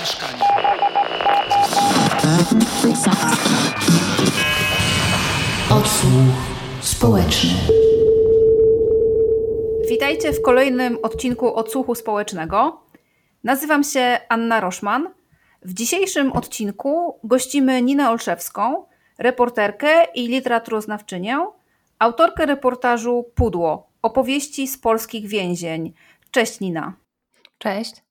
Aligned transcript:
mieszkania. 0.00 0.44
Odsłuch 5.70 6.34
społeczny. 6.80 7.50
Witajcie 9.90 10.32
w 10.32 10.42
kolejnym 10.42 10.98
odcinku 11.02 11.54
Odsłuchu 11.54 11.94
Społecznego. 11.94 12.80
Nazywam 13.44 13.84
się 13.84 14.18
Anna 14.28 14.60
Roszman. 14.60 15.14
W 15.62 15.74
dzisiejszym 15.74 16.32
odcinku 16.32 17.20
gościmy 17.24 17.82
Ninę 17.82 18.10
Olszewską, 18.10 18.86
reporterkę 19.18 20.04
i 20.14 20.28
literaturoznawczynię, 20.28 21.46
autorkę 21.98 22.46
reportażu 22.46 23.24
Pudło 23.34 23.90
opowieści 24.02 24.68
z 24.68 24.78
polskich 24.78 25.28
więzień. 25.28 25.92
Cześć 26.30 26.60
Nina. 26.60 26.92
Cześć. 27.58 28.05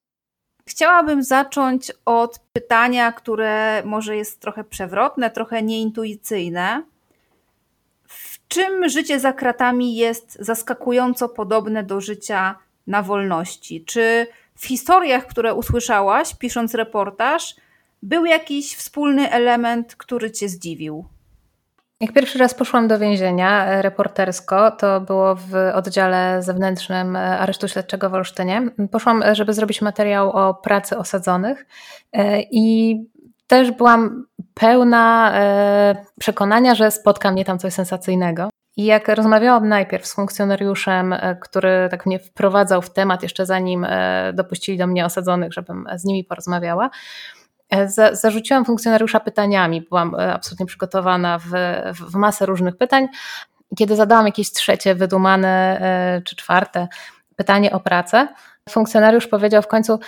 Chciałabym 0.69 1.23
zacząć 1.23 1.91
od 2.05 2.39
pytania, 2.53 3.11
które 3.11 3.83
może 3.85 4.15
jest 4.15 4.39
trochę 4.39 4.63
przewrotne, 4.63 5.29
trochę 5.29 5.63
nieintuicyjne. 5.63 6.83
W 8.07 8.47
czym 8.47 8.89
życie 8.89 9.19
za 9.19 9.33
kratami 9.33 9.95
jest 9.95 10.37
zaskakująco 10.39 11.29
podobne 11.29 11.83
do 11.83 12.01
życia 12.01 12.55
na 12.87 13.01
wolności? 13.01 13.85
Czy 13.85 14.27
w 14.55 14.65
historiach, 14.65 15.27
które 15.27 15.53
usłyszałaś, 15.53 16.35
pisząc 16.35 16.73
reportaż, 16.73 17.55
był 18.03 18.25
jakiś 18.25 18.75
wspólny 18.75 19.31
element, 19.31 19.95
który 19.95 20.31
cię 20.31 20.49
zdziwił? 20.49 21.05
Jak 21.99 22.13
pierwszy 22.13 22.39
raz 22.39 22.53
poszłam 22.53 22.87
do 22.87 22.99
więzienia 22.99 23.65
e, 23.65 23.81
reportersko, 23.81 24.71
to 24.71 25.01
było 25.01 25.35
w 25.35 25.53
oddziale 25.73 26.43
zewnętrznym 26.43 27.15
e, 27.15 27.19
Aresztu 27.39 27.67
Śledczego 27.67 28.09
w 28.09 28.13
Olsztynie. 28.13 28.61
Poszłam, 28.91 29.23
e, 29.23 29.35
żeby 29.35 29.53
zrobić 29.53 29.81
materiał 29.81 30.31
o 30.31 30.53
pracy 30.53 30.97
osadzonych 30.97 31.65
i 32.51 32.97
też 33.47 33.71
byłam 33.71 34.25
pełna 34.53 35.33
przekonania, 36.19 36.75
że 36.75 36.91
spotka 36.91 37.31
mnie 37.31 37.45
tam 37.45 37.59
coś 37.59 37.73
sensacyjnego. 37.73 38.49
I 38.77 38.85
jak 38.85 39.07
rozmawiałam 39.07 39.67
najpierw 39.67 40.07
z 40.07 40.15
funkcjonariuszem, 40.15 41.15
który 41.41 41.87
tak 41.91 42.05
mnie 42.05 42.19
wprowadzał 42.19 42.81
w 42.81 42.89
temat, 42.89 43.23
jeszcze 43.23 43.45
zanim 43.45 43.87
dopuścili 44.33 44.77
do 44.77 44.87
mnie 44.87 45.05
osadzonych, 45.05 45.53
żebym 45.53 45.87
z 45.95 46.05
nimi 46.05 46.23
porozmawiała, 46.23 46.89
E, 47.69 47.89
zarzuciłam 48.15 48.65
funkcjonariusza 48.65 49.19
pytaniami. 49.19 49.81
Byłam 49.81 50.15
e, 50.15 50.33
absolutnie 50.33 50.65
przygotowana 50.65 51.39
w, 51.39 51.49
w 51.93 52.15
masę 52.15 52.45
różnych 52.45 52.77
pytań. 52.77 53.07
Kiedy 53.77 53.95
zadałam 53.95 54.25
jakieś 54.25 54.51
trzecie, 54.51 54.95
wydumane 54.95 55.79
e, 55.81 56.21
czy 56.21 56.35
czwarte 56.35 56.87
pytanie 57.35 57.71
o 57.71 57.79
pracę, 57.79 58.27
funkcjonariusz 58.69 59.27
powiedział 59.27 59.61
w 59.61 59.67
końcu: 59.67 59.99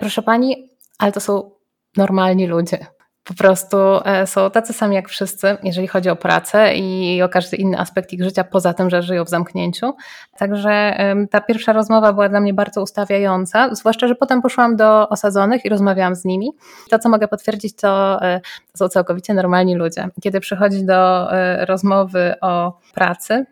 Proszę 0.00 0.22
pani, 0.22 0.70
ale 0.98 1.12
to 1.12 1.20
są 1.20 1.50
normalni 1.96 2.46
ludzie 2.46 2.95
po 3.26 3.34
prostu 3.34 3.76
e, 4.04 4.26
są 4.26 4.50
tacy 4.50 4.72
sami 4.72 4.94
jak 4.94 5.08
wszyscy, 5.08 5.56
jeżeli 5.62 5.88
chodzi 5.88 6.08
o 6.08 6.16
pracę 6.16 6.74
i 6.74 7.22
o 7.22 7.28
każdy 7.28 7.56
inny 7.56 7.78
aspekt 7.78 8.12
ich 8.12 8.24
życia, 8.24 8.44
poza 8.44 8.74
tym, 8.74 8.90
że 8.90 9.02
żyją 9.02 9.24
w 9.24 9.28
zamknięciu. 9.28 9.94
Także 10.38 10.96
ta 11.30 11.40
pierwsza 11.40 11.72
rozmowa 11.72 12.12
była 12.12 12.28
dla 12.28 12.40
mnie 12.40 12.54
bardzo 12.54 12.82
ustawiająca, 12.82 13.74
zwłaszcza, 13.74 14.08
że 14.08 14.14
potem 14.14 14.42
poszłam 14.42 14.76
do 14.76 15.08
osadzonych 15.08 15.64
i 15.64 15.68
rozmawiałam 15.68 16.14
z 16.14 16.24
nimi. 16.24 16.50
To, 16.90 16.98
co 16.98 17.08
mogę 17.08 17.28
potwierdzić, 17.28 17.76
to, 17.76 18.22
e, 18.22 18.40
to 18.72 18.78
są 18.78 18.88
całkowicie 18.88 19.34
normalni 19.34 19.76
ludzie. 19.76 20.08
Kiedy 20.22 20.40
przychodzi 20.40 20.84
do 20.84 21.32
e, 21.32 21.66
rozmowy 21.66 22.34
o 22.40 22.78
pracy, 22.94 23.46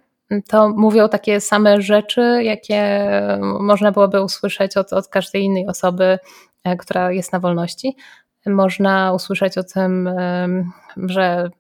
to 0.48 0.68
mówią 0.68 1.08
takie 1.08 1.40
same 1.40 1.82
rzeczy, 1.82 2.40
jakie 2.42 3.08
można 3.60 3.92
byłoby 3.92 4.22
usłyszeć 4.22 4.76
od, 4.76 4.92
od 4.92 5.08
każdej 5.08 5.42
innej 5.42 5.66
osoby, 5.66 6.18
która 6.78 7.12
jest 7.12 7.32
na 7.32 7.40
wolności. 7.40 7.96
Można 8.46 9.12
usłyszeć 9.12 9.58
o 9.58 9.64
tym, 9.64 10.10
że 10.96 11.50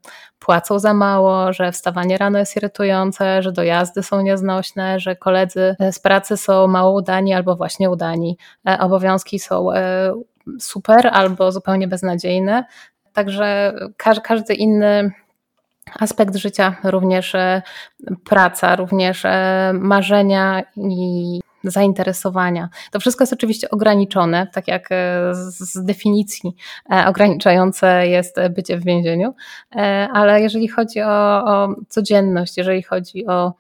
płacą 0.44 0.78
za 0.78 0.94
mało, 0.94 1.52
że 1.52 1.72
wstawanie 1.72 2.18
rano 2.18 2.38
jest 2.38 2.56
irytujące, 2.56 3.42
że 3.42 3.52
dojazdy 3.52 4.02
są 4.02 4.20
nieznośne, 4.20 5.00
że 5.00 5.16
koledzy 5.16 5.76
z 5.92 5.98
pracy 5.98 6.36
są 6.36 6.66
mało 6.66 6.92
udani 6.92 7.34
albo 7.34 7.56
właśnie 7.56 7.90
udani. 7.90 8.38
E, 8.68 8.78
obowiązki 8.78 9.38
są 9.38 9.72
e, 9.72 10.14
super 10.60 11.10
albo 11.12 11.52
zupełnie 11.52 11.88
beznadziejne. 11.88 12.64
Także 13.12 13.74
każdy 14.22 14.54
inny 14.54 15.12
aspekt 16.00 16.36
życia, 16.36 16.76
również 16.84 17.34
e, 17.34 17.62
praca, 18.24 18.76
również 18.76 19.22
marzenia 19.72 20.62
i 20.76 21.40
zainteresowania. 21.64 22.68
To 22.90 23.00
wszystko 23.00 23.22
jest 23.22 23.32
oczywiście 23.32 23.70
ograniczone, 23.70 24.46
tak 24.52 24.68
jak 24.68 24.92
e, 24.92 25.34
z 25.34 25.84
definicji 25.84 26.56
e, 26.92 27.06
ograniczające 27.06 28.08
jest 28.08 28.36
bycie 28.50 28.78
w 28.78 28.84
więzieniu, 28.84 29.34
e, 29.76 30.08
ale 30.12 30.40
jeżeli 30.40 30.68
chodzi 30.68 31.02
o, 31.02 31.44
o 31.44 31.74
codzienność, 31.88 32.56
jeżeli 32.56 32.82
chodzi 32.82 33.26
o 33.26 33.52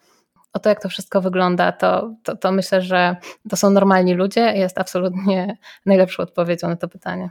o 0.54 0.58
to, 0.58 0.68
jak 0.68 0.82
to 0.82 0.88
wszystko 0.88 1.20
wygląda, 1.20 1.72
to, 1.72 2.14
to, 2.22 2.36
to, 2.36 2.52
myślę, 2.52 2.82
że 2.82 3.16
to 3.50 3.56
są 3.56 3.70
normalni 3.70 4.14
ludzie. 4.14 4.40
Jest 4.40 4.78
absolutnie 4.78 5.56
najlepszą 5.86 6.22
odpowiedzią 6.22 6.68
na 6.68 6.76
to 6.76 6.88
pytanie. 6.88 7.30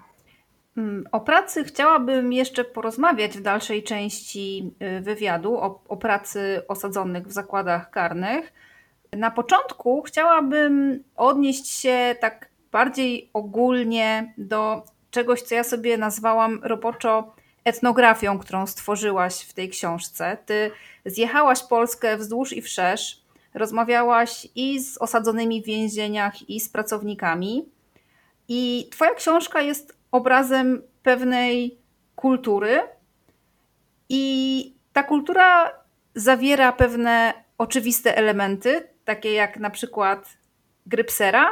Mm, 0.77 1.03
o 1.11 1.19
pracy 1.19 1.63
chciałabym 1.63 2.33
jeszcze 2.33 2.63
porozmawiać 2.63 3.37
w 3.37 3.41
dalszej 3.41 3.83
części 3.83 4.73
y, 4.97 5.01
wywiadu, 5.01 5.57
o, 5.57 5.83
o 5.87 5.97
pracy 5.97 6.61
osadzonych 6.67 7.27
w 7.27 7.31
zakładach 7.31 7.89
karnych. 7.89 8.53
Na 9.15 9.31
początku 9.31 10.01
chciałabym 10.01 11.03
odnieść 11.15 11.67
się 11.67 12.15
tak 12.19 12.49
bardziej 12.71 13.29
ogólnie 13.33 14.33
do 14.37 14.83
czegoś, 15.11 15.41
co 15.41 15.55
ja 15.55 15.63
sobie 15.63 15.97
nazwałam 15.97 16.59
roboczo 16.63 17.35
etnografią, 17.63 18.39
którą 18.39 18.67
stworzyłaś 18.67 19.41
w 19.41 19.53
tej 19.53 19.69
książce. 19.69 20.37
Ty 20.45 20.71
zjechałaś 21.05 21.63
Polskę 21.63 22.17
wzdłuż 22.17 22.53
i 22.53 22.61
wszerz, 22.61 23.21
rozmawiałaś 23.53 24.47
i 24.55 24.79
z 24.79 24.97
osadzonymi 24.97 25.61
w 25.61 25.65
więzieniach, 25.65 26.49
i 26.49 26.59
z 26.59 26.69
pracownikami. 26.69 27.65
I 28.47 28.87
Twoja 28.91 29.13
książka 29.13 29.61
jest 29.61 29.97
obrazem 30.11 30.81
pewnej 31.03 31.77
kultury, 32.15 32.81
i 34.09 34.73
ta 34.93 35.03
kultura 35.03 35.71
zawiera 36.15 36.71
pewne 36.71 37.33
oczywiste 37.57 38.17
elementy, 38.17 38.87
takie 39.05 39.33
jak 39.33 39.57
na 39.57 39.69
przykład 39.69 40.37
grypsera 40.85 41.45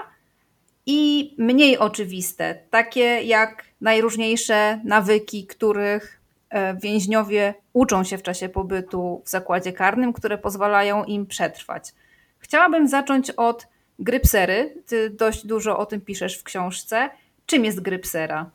i 0.85 1.33
mniej 1.37 1.77
oczywiste, 1.77 2.59
takie 2.69 3.21
jak 3.21 3.65
najróżniejsze 3.81 4.81
nawyki, 4.83 5.47
których 5.47 6.21
e, 6.49 6.75
więźniowie 6.77 7.53
uczą 7.73 8.03
się 8.03 8.17
w 8.17 8.23
czasie 8.23 8.49
pobytu 8.49 9.21
w 9.25 9.29
zakładzie 9.29 9.73
karnym, 9.73 10.13
które 10.13 10.37
pozwalają 10.37 11.03
im 11.03 11.25
przetrwać. 11.25 11.93
Chciałabym 12.39 12.87
zacząć 12.87 13.31
od 13.31 13.67
grypsery. 13.99 14.83
Ty 14.87 15.09
dość 15.09 15.45
dużo 15.45 15.77
o 15.77 15.85
tym 15.85 16.01
piszesz 16.01 16.37
w 16.37 16.43
książce. 16.43 17.09
Czym 17.45 17.65
jest 17.65 17.81
grypsera? 17.81 18.51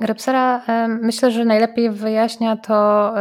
Grepsera 0.00 0.62
myślę, 0.88 1.30
że 1.30 1.44
najlepiej 1.44 1.90
wyjaśnia 1.90 2.56
to 2.56 3.14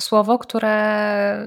słowo, 0.00 0.38
które 0.38 1.46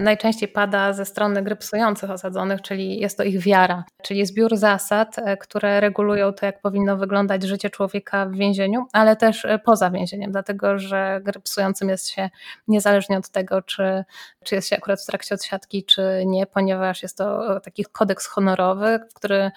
najczęściej 0.00 0.48
pada 0.48 0.92
ze 0.92 1.04
strony 1.04 1.42
grypsujących 1.42 2.10
osadzonych, 2.10 2.62
czyli 2.62 3.00
jest 3.00 3.16
to 3.16 3.24
ich 3.24 3.38
wiara, 3.38 3.84
czyli 4.02 4.26
zbiór 4.26 4.56
zasad, 4.56 5.18
e, 5.18 5.36
które 5.36 5.80
regulują 5.80 6.32
to, 6.32 6.46
jak 6.46 6.60
powinno 6.60 6.96
wyglądać 6.96 7.42
życie 7.42 7.70
człowieka 7.70 8.26
w 8.26 8.32
więzieniu, 8.32 8.86
ale 8.92 9.16
też 9.16 9.44
e, 9.44 9.58
poza 9.58 9.90
więzieniem, 9.90 10.32
dlatego 10.32 10.78
że 10.78 11.20
grypsującym 11.22 11.88
jest 11.88 12.08
się 12.08 12.30
niezależnie 12.68 13.18
od 13.18 13.28
tego, 13.28 13.62
czy, 13.62 14.04
czy 14.44 14.54
jest 14.54 14.68
się 14.68 14.76
akurat 14.76 15.02
w 15.02 15.06
trakcie 15.06 15.34
odsiadki, 15.34 15.84
czy 15.84 16.22
nie, 16.26 16.46
ponieważ 16.46 17.02
jest 17.02 17.16
to 17.18 17.56
e, 17.56 17.60
taki 17.60 17.84
kodeks 17.84 18.26
honorowy, 18.26 19.00
w 19.10 19.14
który 19.14 19.50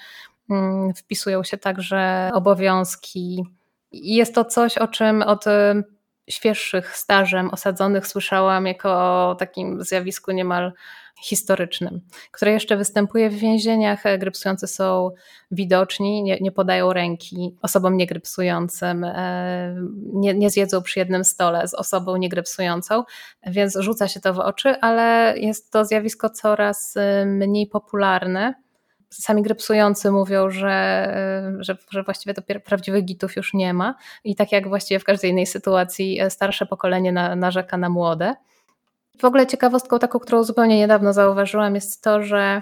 mm, 0.50 0.94
wpisują 0.94 1.44
się 1.44 1.58
także 1.58 2.32
obowiązki 2.34 3.44
jest 3.94 4.36
to 4.36 4.46
coś, 4.46 4.78
o 4.78 4.88
czym 4.88 5.22
od 5.22 5.48
y, 5.48 5.84
świeższych 6.30 6.98
stażem 6.98 7.50
osadzonych 7.50 8.08
słyszałam 8.08 8.66
jako 8.66 8.92
o 9.30 9.36
takim 9.36 9.84
zjawisku 9.84 10.32
niemal 10.32 10.74
historycznym, 11.24 12.02
które 12.32 12.52
jeszcze 12.52 12.78
występuje 12.78 13.30
w 13.30 13.34
więzieniach. 13.34 14.04
Grypsujący 14.20 14.68
są 14.68 15.12
widoczni, 15.52 16.24
nie, 16.24 16.38
nie 16.42 16.52
podają 16.52 16.94
ręki 16.94 17.58
osobom 17.62 17.98
niegrypsującym, 17.98 19.04
e, 19.04 19.76
nie, 20.14 20.34
nie 20.34 20.50
zjedzą 20.50 20.82
przy 20.82 21.00
jednym 21.00 21.24
stole 21.24 21.68
z 21.68 21.74
osobą 21.74 22.18
niegrypsującą, 22.18 23.04
więc 23.48 23.78
rzuca 23.80 24.08
się 24.08 24.20
to 24.20 24.34
w 24.34 24.40
oczy, 24.40 24.80
ale 24.82 25.34
jest 25.38 25.72
to 25.72 25.86
zjawisko 25.86 26.30
coraz 26.30 26.96
y, 26.96 27.26
mniej 27.26 27.68
popularne 27.68 28.63
sami 29.14 29.42
grypsujący 29.42 30.12
mówią, 30.12 30.50
że, 30.50 31.58
że, 31.60 31.78
że 31.90 32.04
właściwie 32.04 32.34
to 32.34 32.42
prawdziwych 32.66 33.06
gitów 33.06 33.36
już 33.36 33.54
nie 33.54 33.74
ma 33.74 33.96
i 34.24 34.36
tak 34.36 34.52
jak 34.52 34.68
właściwie 34.68 35.00
w 35.00 35.04
każdej 35.04 35.32
innej 35.32 35.46
sytuacji 35.46 36.22
e, 36.22 36.30
starsze 36.30 36.66
pokolenie 36.66 37.12
na, 37.12 37.36
narzeka 37.36 37.78
na 37.78 37.90
młode. 37.90 38.36
W 39.20 39.26
ogóle 39.26 39.48
ciekawostką 39.48 40.00
taką, 40.00 40.20
którą 40.20 40.44
zupełnie 40.44 40.78
niedawno 40.78 41.14
zauważyłam 41.14 41.76
jest 41.76 42.04
to, 42.04 42.24
że 42.24 42.62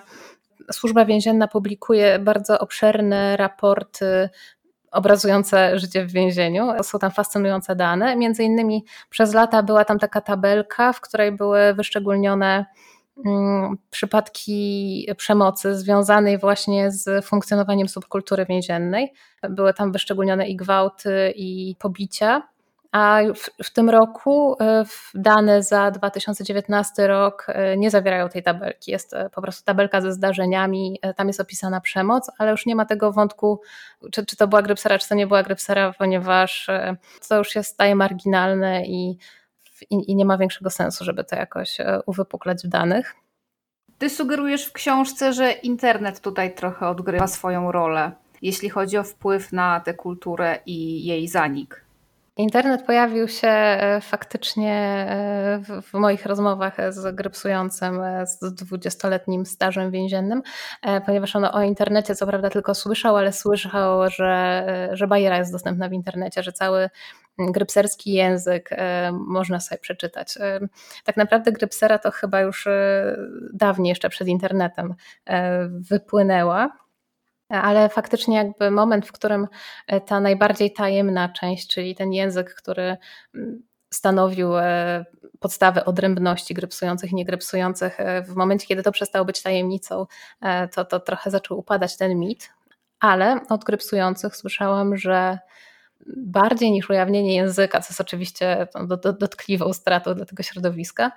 Służba 0.71 1.05
Więzienna 1.05 1.47
publikuje 1.47 2.19
bardzo 2.19 2.59
obszerne 2.59 3.37
raporty 3.37 4.29
obrazujące 4.91 5.79
życie 5.79 6.05
w 6.05 6.11
więzieniu. 6.11 6.83
Są 6.83 6.99
tam 6.99 7.11
fascynujące 7.11 7.75
dane. 7.75 8.15
Między 8.15 8.43
innymi 8.43 8.85
przez 9.09 9.33
lata 9.33 9.63
była 9.63 9.85
tam 9.85 9.99
taka 9.99 10.21
tabelka, 10.21 10.93
w 10.93 11.01
której 11.01 11.31
były 11.31 11.73
wyszczególnione 11.73 12.65
przypadki 13.89 15.07
przemocy 15.17 15.75
związanej 15.75 16.37
właśnie 16.37 16.91
z 16.91 17.25
funkcjonowaniem 17.25 17.89
subkultury 17.89 18.45
więziennej. 18.45 19.13
Były 19.49 19.73
tam 19.73 19.91
wyszczególnione 19.91 20.47
i 20.47 20.55
gwałty, 20.55 21.33
i 21.35 21.75
pobicia. 21.79 22.51
A 22.91 23.19
w, 23.35 23.65
w, 23.67 23.73
tym 23.73 23.89
roku 23.89 24.55
e, 24.61 24.85
dane 25.13 25.63
za 25.63 25.91
2019 25.91 27.07
rok 27.07 27.45
e, 27.47 27.77
nie 27.77 27.91
zawierają 27.91 28.29
tej 28.29 28.43
tabelki. 28.43 28.91
Jest 28.91 29.13
e, 29.13 29.29
po 29.29 29.41
prostu 29.41 29.65
tabelka 29.65 30.01
ze 30.01 30.13
zdarzeniami, 30.13 30.99
tam 31.15 31.27
jest 31.27 31.39
opisana 31.39 31.81
przemoc, 31.81 32.31
ale 32.37 32.51
już 32.51 32.65
nie 32.65 32.75
ma 32.75 32.85
tego 32.85 33.11
wątku, 33.11 33.61
czy, 34.11 34.25
czy 34.25 34.35
to 34.35 34.47
była 34.47 34.61
grypsera, 34.61 34.99
czy 34.99 35.09
to 35.09 35.15
nie 35.15 35.27
była 35.27 35.43
grypsera, 35.43 35.93
ponieważ 35.97 36.69
to 37.29 37.37
już 37.37 37.55
jest 37.55 37.73
staje 37.73 37.95
marginalne 37.95 38.85
i, 38.85 39.17
i, 39.89 40.11
i 40.11 40.15
nie 40.15 40.25
ma 40.25 40.37
większego 40.37 40.69
sensu, 40.69 41.03
żeby 41.05 41.23
to 41.23 41.35
jakoś 41.35 41.77
uwypuklać 42.05 42.63
w 42.63 42.67
danych. 42.67 43.15
Ty 43.97 44.09
sugerujesz 44.09 44.65
w 44.65 44.73
książce, 44.73 45.33
że 45.33 45.51
internet 45.51 46.19
tutaj 46.19 46.55
trochę 46.55 46.87
odgrywa 46.87 47.27
swoją 47.27 47.71
rolę, 47.71 48.11
jeśli 48.41 48.69
chodzi 48.69 48.97
o 48.97 49.03
wpływ 49.03 49.53
na 49.53 49.79
tę 49.79 49.93
kulturę 49.93 50.59
i 50.65 51.05
jej 51.05 51.27
zanik. 51.27 51.85
Internet 52.37 52.81
pojawił 52.85 53.27
się 53.27 53.47
e, 53.47 54.01
faktycznie 54.01 54.73
e, 54.73 55.81
w, 55.81 55.93
moich 55.93 56.25
rozmowach 56.25 56.77
z 56.89 57.15
grypsującym 57.15 58.01
e, 58.01 58.27
z 58.27 58.41
20-letnim 58.41 59.45
stażem 59.45 59.91
więziennym, 59.91 60.41
ponieważ 61.05 61.35
on 61.35 61.45
o 61.45 61.63
internecie 61.63 62.15
co 62.15 62.27
prawda 62.27 62.49
tylko 62.49 62.75
słyszał, 62.75 63.17
ale 63.17 63.33
słyszał, 63.33 64.09
że, 64.09 64.89
że 64.93 65.07
bajera 65.07 65.37
jest 65.37 65.51
dostępna 65.51 65.89
w 65.89 65.93
internecie, 65.93 66.43
że 66.43 66.51
cały 66.51 66.89
grypserski 67.51 68.13
język 68.13 68.69
można 69.11 69.59
sobie 69.59 69.79
przeczytać. 69.79 70.37
Tak 71.03 71.17
naprawdę 71.17 71.51
grypsera 71.51 71.97
to 71.97 72.11
chyba 72.11 72.41
już 72.41 72.67
dawniej, 73.53 73.89
jeszcze 73.89 74.09
przed 74.09 74.27
internetem 74.27 74.95
wypłynęła 75.69 76.81
ale 77.51 77.89
faktycznie 77.89 78.35
jakby 78.35 78.71
moment, 78.71 79.07
w 79.07 79.11
którym 79.11 79.47
e, 79.87 80.01
ta 80.01 80.19
najbardziej 80.19 80.73
tajemna 80.73 81.29
część, 81.29 81.67
czyli 81.67 81.95
ten 81.95 82.13
język, 82.13 82.53
który 82.55 82.97
mm, 83.35 83.63
stanowił 83.93 84.57
e, 84.57 85.05
podstawę 85.39 85.85
odrębności 85.85 86.53
grypsujących 86.53 87.11
i 87.11 87.15
niegrypsujących, 87.15 87.99
e, 87.99 88.21
w 88.21 88.35
momencie, 88.35 88.67
kiedy 88.67 88.83
to 88.83 88.91
przestało 88.91 89.25
być 89.25 89.41
tajemnicą, 89.41 90.05
to, 90.75 90.85
to 90.85 90.99
trochę 90.99 91.31
zaczął 91.31 91.59
upadać 91.59 91.97
ten 91.97 92.19
mit, 92.19 92.53
ale 92.99 93.39
od 93.49 93.63
grypsujących 93.63 94.35
słyszałam, 94.35 94.97
że 94.97 95.39
bardziej 96.17 96.71
niż 96.71 96.89
ujawnienie 96.89 97.35
języka, 97.35 97.81
co 97.81 97.87
jest 97.89 98.01
oczywiście 98.01 98.67
dotkliwą 99.19 99.73
stratą 99.73 100.13
dla 100.13 100.25
tego 100.25 100.43
środowiska, 100.43 101.11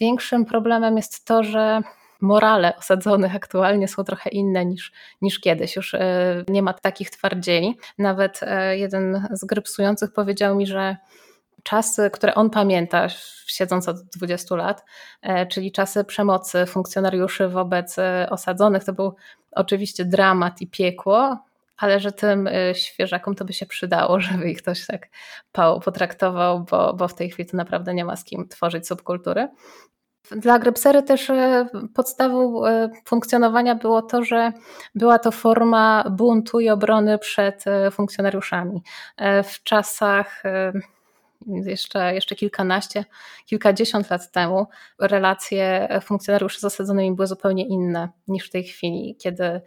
większym 0.00 0.44
problemem 0.44 0.96
jest 0.96 1.24
to, 1.24 1.42
że 1.42 1.82
morale 2.22 2.76
osadzonych 2.76 3.36
aktualnie 3.36 3.88
są 3.88 4.04
trochę 4.04 4.30
inne 4.30 4.64
niż, 4.64 4.92
niż 5.22 5.40
kiedyś. 5.40 5.76
Już 5.76 5.94
e, 5.94 6.44
nie 6.48 6.62
ma 6.62 6.72
takich 6.72 7.10
twardzieli. 7.10 7.78
Nawet 7.98 8.40
e, 8.42 8.78
jeden 8.78 9.28
z 9.30 9.44
grypsujących 9.44 10.12
powiedział 10.12 10.56
mi, 10.56 10.66
że 10.66 10.96
czasy, 11.62 12.10
które 12.10 12.34
on 12.34 12.50
pamięta, 12.50 13.08
siedząc 13.46 13.88
od 13.88 14.02
20 14.02 14.56
lat, 14.56 14.84
e, 15.22 15.46
czyli 15.46 15.72
czasy 15.72 16.04
przemocy 16.04 16.66
funkcjonariuszy 16.66 17.48
wobec 17.48 17.96
osadzonych, 18.30 18.84
to 18.84 18.92
był 18.92 19.14
oczywiście 19.52 20.04
dramat 20.04 20.60
i 20.60 20.66
piekło, 20.66 21.38
ale 21.82 22.00
że 22.00 22.12
tym 22.12 22.48
świeżakom 22.72 23.34
to 23.34 23.44
by 23.44 23.52
się 23.52 23.66
przydało, 23.66 24.20
żeby 24.30 24.50
ich 24.50 24.62
ktoś 24.62 24.86
tak 24.86 25.08
potraktował, 25.84 26.64
bo, 26.64 26.94
bo 26.94 27.08
w 27.08 27.14
tej 27.14 27.30
chwili 27.30 27.48
to 27.48 27.56
naprawdę 27.56 27.94
nie 27.94 28.04
ma 28.04 28.16
z 28.16 28.24
kim 28.24 28.48
tworzyć 28.48 28.86
subkultury. 28.86 29.48
Dla 30.30 30.58
Grypsery 30.58 31.02
też 31.02 31.30
e, 31.30 31.66
podstawą 31.94 32.66
e, 32.66 32.90
funkcjonowania 33.04 33.74
było 33.74 34.02
to, 34.02 34.24
że 34.24 34.52
była 34.94 35.18
to 35.18 35.30
forma 35.30 36.04
buntu 36.10 36.60
i 36.60 36.70
obrony 36.70 37.18
przed 37.18 37.64
funkcjonariuszami. 37.90 38.82
W 39.44 39.62
czasach 39.62 40.42
jeszcze, 41.46 42.14
jeszcze 42.14 42.34
kilkanaście, 42.34 43.04
kilkadziesiąt 43.46 44.10
lat 44.10 44.32
temu 44.32 44.66
relacje 45.00 45.88
funkcjonariuszy 46.02 46.60
z 46.60 46.64
osadzonymi 46.64 47.16
były 47.16 47.26
zupełnie 47.26 47.66
inne 47.66 48.08
niż 48.28 48.48
w 48.48 48.50
tej 48.50 48.64
chwili, 48.64 49.16
kiedy, 49.16 49.60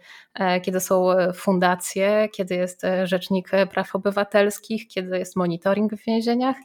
kiedy 0.62 0.80
są 0.80 1.06
fundacje, 1.34 2.28
kiedy 2.32 2.54
jest 2.54 2.82
Rzecznik 3.04 3.50
Praw 3.70 3.94
Obywatelskich, 3.94 4.88
kiedy 4.88 5.18
jest 5.18 5.36
monitoring 5.36 5.94
w 5.94 6.04
więzieniach 6.04 6.56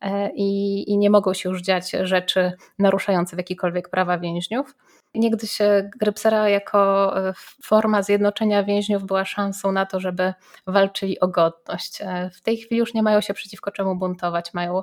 E, 0.00 0.30
i, 0.34 0.90
i 0.90 0.98
nie 0.98 1.10
mogą 1.10 1.34
się 1.34 1.48
już 1.48 1.62
dziać 1.62 1.90
rzeczy 2.02 2.52
naruszające 2.78 3.36
w 3.36 3.38
jakikolwiek 3.38 3.88
prawa 3.88 4.18
więźniów. 4.18 4.74
Niegdyś 5.14 5.58
Grypsera 5.98 6.48
jako 6.48 7.12
e, 7.28 7.32
forma 7.62 8.02
zjednoczenia 8.02 8.64
więźniów 8.64 9.04
była 9.04 9.24
szansą 9.24 9.72
na 9.72 9.86
to, 9.86 10.00
żeby 10.00 10.34
walczyli 10.66 11.20
o 11.20 11.28
godność. 11.28 12.02
E, 12.02 12.30
w 12.30 12.42
tej 12.42 12.56
chwili 12.56 12.76
już 12.78 12.94
nie 12.94 13.02
mają 13.02 13.20
się 13.20 13.34
przeciwko 13.34 13.70
czemu 13.70 13.96
buntować, 13.96 14.54
mają 14.54 14.82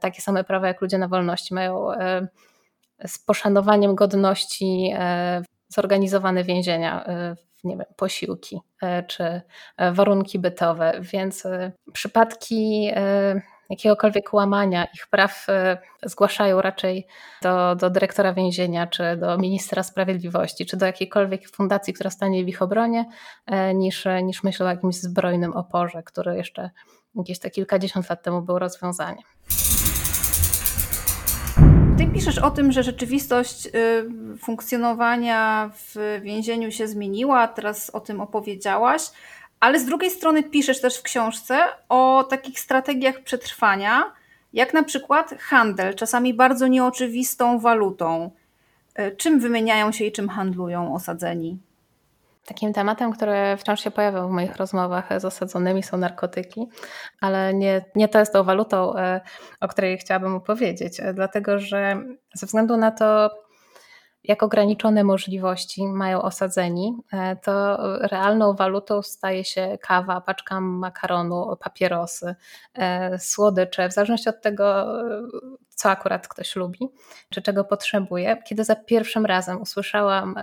takie 0.00 0.22
same 0.22 0.44
prawa 0.44 0.68
jak 0.68 0.80
ludzie 0.80 0.98
na 0.98 1.08
wolności, 1.08 1.54
mają 1.54 1.88
z 3.06 3.18
poszanowaniem 3.18 3.94
godności 3.94 4.94
zorganizowane 5.68 6.44
więzienia, 6.44 7.04
nie 7.64 7.76
wiem, 7.76 7.86
posiłki 7.96 8.60
czy 9.06 9.40
warunki 9.92 10.38
bytowe, 10.38 10.92
więc 11.00 11.46
przypadki 11.92 12.90
jakiegokolwiek 13.70 14.32
łamania 14.32 14.84
ich 14.94 15.06
praw 15.06 15.46
e, 15.48 15.78
zgłaszają 16.02 16.62
raczej 16.62 17.06
do, 17.42 17.74
do 17.74 17.90
dyrektora 17.90 18.32
więzienia, 18.32 18.86
czy 18.86 19.16
do 19.16 19.38
ministra 19.38 19.82
sprawiedliwości, 19.82 20.66
czy 20.66 20.76
do 20.76 20.86
jakiejkolwiek 20.86 21.50
fundacji, 21.50 21.94
która 21.94 22.10
stanie 22.10 22.44
w 22.44 22.48
ich 22.48 22.62
obronie, 22.62 23.04
e, 23.46 23.74
niż, 23.74 24.04
niż 24.22 24.42
myślą 24.42 24.66
o 24.66 24.70
jakimś 24.70 24.94
zbrojnym 24.94 25.52
oporze, 25.52 26.02
który 26.02 26.36
jeszcze 26.36 26.70
gdzieś 27.14 27.38
te 27.38 27.50
kilkadziesiąt 27.50 28.10
lat 28.10 28.22
temu 28.22 28.42
był 28.42 28.58
rozwiązaniem. 28.58 29.24
Ty 31.98 32.06
piszesz 32.06 32.38
o 32.38 32.50
tym, 32.50 32.72
że 32.72 32.82
rzeczywistość 32.82 33.66
y, 33.66 34.38
funkcjonowania 34.38 35.70
w 35.74 36.20
więzieniu 36.22 36.70
się 36.72 36.88
zmieniła, 36.88 37.48
teraz 37.48 37.90
o 37.90 38.00
tym 38.00 38.20
opowiedziałaś. 38.20 39.02
Ale 39.60 39.80
z 39.80 39.84
drugiej 39.84 40.10
strony 40.10 40.42
piszesz 40.42 40.80
też 40.80 40.98
w 40.98 41.02
książce 41.02 41.58
o 41.88 42.24
takich 42.24 42.60
strategiach 42.60 43.20
przetrwania, 43.20 44.12
jak 44.52 44.74
na 44.74 44.82
przykład 44.82 45.34
handel, 45.40 45.94
czasami 45.94 46.34
bardzo 46.34 46.66
nieoczywistą 46.66 47.58
walutą. 47.58 48.30
E, 48.94 49.10
czym 49.10 49.40
wymieniają 49.40 49.92
się 49.92 50.04
i 50.04 50.12
czym 50.12 50.28
handlują 50.28 50.94
osadzeni? 50.94 51.58
Takim 52.46 52.72
tematem, 52.72 53.12
który 53.12 53.56
wciąż 53.58 53.80
się 53.80 53.90
pojawiał 53.90 54.28
w 54.28 54.32
moich 54.32 54.56
rozmowach 54.56 55.20
z 55.20 55.24
osadzonymi 55.24 55.82
są 55.82 55.96
narkotyki, 55.96 56.68
ale 57.20 57.54
nie, 57.54 57.84
nie 57.94 58.08
to 58.08 58.18
jest 58.18 58.32
tą 58.32 58.44
walutą, 58.44 58.96
e, 58.96 59.20
o 59.60 59.68
której 59.68 59.98
chciałabym 59.98 60.34
opowiedzieć, 60.34 61.00
e, 61.00 61.14
dlatego 61.14 61.58
że 61.58 62.02
ze 62.34 62.46
względu 62.46 62.76
na 62.76 62.90
to, 62.90 63.30
jak 64.28 64.42
ograniczone 64.42 65.04
możliwości 65.04 65.86
mają 65.86 66.22
osadzeni, 66.22 66.96
e, 67.12 67.36
to 67.36 67.76
realną 68.06 68.54
walutą 68.54 69.02
staje 69.02 69.44
się 69.44 69.78
kawa, 69.80 70.20
paczka 70.20 70.60
makaronu, 70.60 71.56
papierosy, 71.60 72.34
e, 72.74 73.18
słodycze, 73.18 73.88
w 73.88 73.92
zależności 73.92 74.28
od 74.28 74.40
tego, 74.42 74.86
co 75.68 75.90
akurat 75.90 76.28
ktoś 76.28 76.56
lubi, 76.56 76.88
czy 77.30 77.42
czego 77.42 77.64
potrzebuje. 77.64 78.42
Kiedy 78.48 78.64
za 78.64 78.76
pierwszym 78.76 79.26
razem 79.26 79.62
usłyszałam 79.62 80.34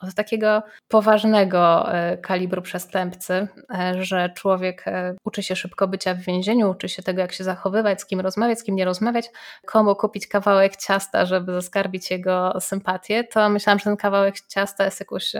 od 0.00 0.14
takiego 0.14 0.62
poważnego 0.88 1.92
e, 1.94 2.16
kalibru 2.16 2.62
przestępcy, 2.62 3.48
e, 3.78 4.04
że 4.04 4.30
człowiek 4.34 4.88
e, 4.88 5.14
uczy 5.24 5.42
się 5.42 5.56
szybko 5.56 5.88
bycia 5.88 6.14
w 6.14 6.18
więzieniu, 6.18 6.70
uczy 6.70 6.88
się 6.88 7.02
tego, 7.02 7.20
jak 7.20 7.32
się 7.32 7.44
zachowywać, 7.44 8.00
z 8.00 8.06
kim 8.06 8.20
rozmawiać, 8.20 8.58
z 8.58 8.64
kim 8.64 8.76
nie 8.76 8.84
rozmawiać, 8.84 9.30
komu 9.66 9.96
kupić 9.96 10.26
kawałek 10.26 10.76
ciasta, 10.76 11.26
żeby 11.26 11.52
zaskarbić 11.52 12.10
jego 12.10 12.60
sympatię, 12.60 13.24
to 13.24 13.48
myślałam, 13.48 13.78
że 13.78 13.84
ten 13.84 13.96
kawałek 13.96 14.40
ciasta 14.40 14.84
jest 14.84 15.00
jakąś 15.00 15.32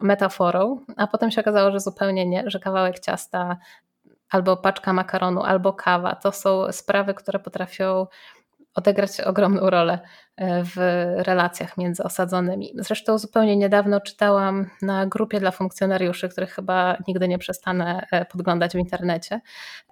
metaforą, 0.00 0.80
a 0.96 1.06
potem 1.06 1.30
się 1.30 1.40
okazało, 1.40 1.70
że 1.70 1.80
zupełnie 1.80 2.26
nie, 2.26 2.44
że 2.46 2.60
kawałek 2.60 2.98
ciasta 3.00 3.56
albo 4.30 4.56
paczka 4.56 4.92
makaronu, 4.92 5.42
albo 5.42 5.72
kawa 5.72 6.14
to 6.14 6.32
są 6.32 6.72
sprawy, 6.72 7.14
które 7.14 7.38
potrafią 7.38 8.06
odegrać 8.74 9.20
ogromną 9.20 9.70
rolę 9.70 9.98
e, 10.36 10.64
w 10.64 10.76
relacjach 11.26 11.76
między 11.76 12.02
osadzonymi. 12.02 12.72
Zresztą 12.74 13.18
zupełnie 13.18 13.56
niedawno 13.56 14.00
czytałam 14.00 14.70
na 14.82 15.06
grupie 15.06 15.40
dla 15.40 15.50
funkcjonariuszy, 15.50 16.28
których 16.28 16.54
chyba 16.54 16.96
nigdy 17.08 17.28
nie 17.28 17.38
przestanę 17.38 18.06
e, 18.10 18.24
podglądać 18.24 18.72
w 18.72 18.78
internecie, 18.78 19.40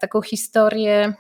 taką 0.01 0.23
historię 0.23 1.15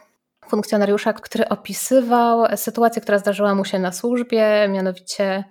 funkcjonariusza, 0.49 1.13
który 1.13 1.49
opisywał 1.49 2.57
sytuację, 2.57 3.03
która 3.03 3.19
zdarzyła 3.19 3.55
mu 3.55 3.65
się 3.65 3.79
na 3.79 3.93
służbie, 3.93 4.69
mianowicie 4.69 5.45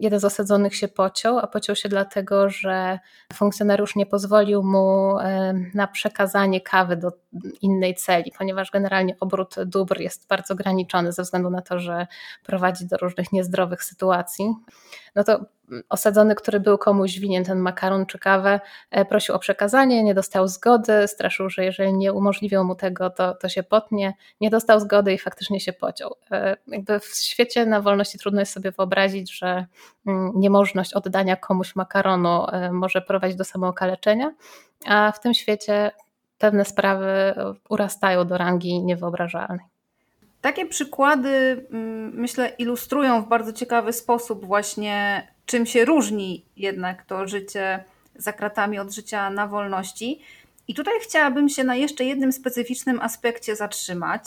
jeden 0.00 0.20
z 0.20 0.24
osadzonych 0.24 0.76
się 0.76 0.88
pociął, 0.88 1.38
a 1.38 1.46
pociął 1.46 1.76
się 1.76 1.88
dlatego, 1.88 2.50
że 2.50 2.98
funkcjonariusz 3.32 3.96
nie 3.96 4.06
pozwolił 4.06 4.62
mu 4.62 5.16
na 5.74 5.86
przekazanie 5.86 6.60
kawy 6.60 6.96
do 6.96 7.12
innej 7.62 7.94
celi, 7.94 8.32
ponieważ 8.38 8.70
generalnie 8.70 9.16
obrót 9.20 9.54
dóbr 9.66 10.00
jest 10.00 10.28
bardzo 10.28 10.54
ograniczony 10.54 11.12
ze 11.12 11.22
względu 11.22 11.50
na 11.50 11.62
to, 11.62 11.78
że 11.78 12.06
prowadzi 12.44 12.86
do 12.86 12.96
różnych 12.96 13.32
niezdrowych 13.32 13.84
sytuacji. 13.84 14.54
No 15.14 15.24
to 15.24 15.44
osadzony, 15.88 16.34
który 16.34 16.60
był 16.60 16.78
komuś 16.78 17.18
winien 17.18 17.44
ten 17.44 17.58
makaron 17.58 18.06
czy 18.06 18.18
kawę, 18.18 18.60
e, 18.90 19.04
prosił 19.04 19.34
o 19.34 19.38
przekazanie, 19.38 20.04
nie 20.04 20.14
dostał 20.14 20.48
zgody, 20.48 21.08
straszył, 21.08 21.50
że 21.50 21.64
jeżeli 21.64 21.92
nie 21.92 22.12
umożliwią 22.12 22.64
mu 22.64 22.74
tego, 22.74 23.10
to, 23.10 23.34
to 23.34 23.48
się 23.48 23.62
potnie. 23.62 24.14
Nie 24.40 24.50
dostał 24.50 24.80
zgody 24.80 25.12
i 25.12 25.18
faktycznie 25.18 25.60
się 25.60 25.72
pociął. 25.72 26.16
E, 26.30 26.56
jakby 26.66 27.00
w 27.00 27.06
świecie 27.06 27.66
na 27.66 27.80
wolności 27.80 28.18
trudno 28.18 28.40
jest 28.40 28.52
sobie 28.52 28.72
wyobrazić, 28.72 29.29
że 29.30 29.66
mm, 30.06 30.32
niemożność 30.34 30.94
oddania 30.94 31.36
komuś 31.36 31.76
makaronu 31.76 32.46
e, 32.46 32.72
może 32.72 33.02
prowadzić 33.02 33.36
do 33.36 33.44
samookaleczenia, 33.44 34.32
a 34.86 35.12
w 35.12 35.20
tym 35.20 35.34
świecie 35.34 35.90
pewne 36.38 36.64
sprawy 36.64 37.34
urastają 37.68 38.24
do 38.24 38.38
rangi 38.38 38.80
niewyobrażalnej. 38.80 39.66
Takie 40.40 40.66
przykłady, 40.66 41.66
mm, 41.70 42.12
myślę, 42.14 42.48
ilustrują 42.48 43.22
w 43.22 43.28
bardzo 43.28 43.52
ciekawy 43.52 43.92
sposób 43.92 44.44
właśnie 44.44 45.28
czym 45.46 45.66
się 45.66 45.84
różni 45.84 46.44
jednak 46.56 47.04
to 47.04 47.26
życie 47.26 47.84
za 48.16 48.32
kratami 48.32 48.78
od 48.78 48.90
życia 48.90 49.30
na 49.30 49.46
wolności. 49.46 50.20
I 50.68 50.74
tutaj 50.74 50.94
chciałabym 51.02 51.48
się 51.48 51.64
na 51.64 51.74
jeszcze 51.74 52.04
jednym 52.04 52.32
specyficznym 52.32 53.00
aspekcie 53.00 53.56
zatrzymać. 53.56 54.22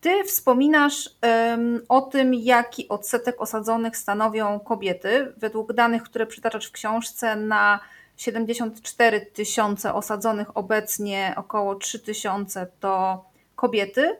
Ty 0.00 0.24
wspominasz 0.24 1.10
um, 1.50 1.80
o 1.88 2.00
tym, 2.00 2.34
jaki 2.34 2.88
odsetek 2.88 3.40
osadzonych 3.40 3.96
stanowią 3.96 4.60
kobiety. 4.60 5.32
Według 5.36 5.72
danych, 5.72 6.02
które 6.02 6.26
przytaczasz 6.26 6.66
w 6.66 6.72
książce, 6.72 7.36
na 7.36 7.80
74 8.16 9.26
tysiące 9.26 9.94
osadzonych 9.94 10.56
obecnie 10.56 11.34
około 11.36 11.74
3 11.74 11.98
tysiące 11.98 12.66
to 12.80 13.24
kobiety. 13.56 14.16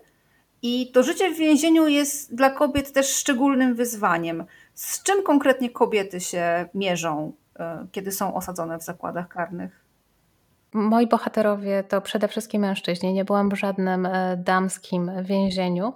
I 0.63 0.93
to 0.93 1.03
życie 1.03 1.35
w 1.35 1.39
więzieniu 1.39 1.89
jest 1.89 2.35
dla 2.35 2.51
kobiet 2.51 2.93
też 2.93 3.09
szczególnym 3.15 3.75
wyzwaniem. 3.75 4.45
Z 4.75 5.03
czym 5.03 5.23
konkretnie 5.23 5.71
kobiety 5.71 6.21
się 6.21 6.69
mierzą, 6.75 7.33
e, 7.59 7.87
kiedy 7.93 8.13
są 8.13 8.35
osadzone 8.35 8.79
w 8.79 8.83
zakładach 8.83 9.29
karnych? 9.29 9.88
Moi 10.73 11.07
bohaterowie 11.07 11.85
to 11.85 12.01
przede 12.01 12.29
wszystkim 12.29 12.63
mężczyźni. 12.63 13.13
Nie 13.13 13.25
byłam 13.25 13.49
w 13.49 13.55
żadnym 13.55 14.07
e, 14.07 14.37
damskim 14.37 15.11
więzieniu. 15.23 15.93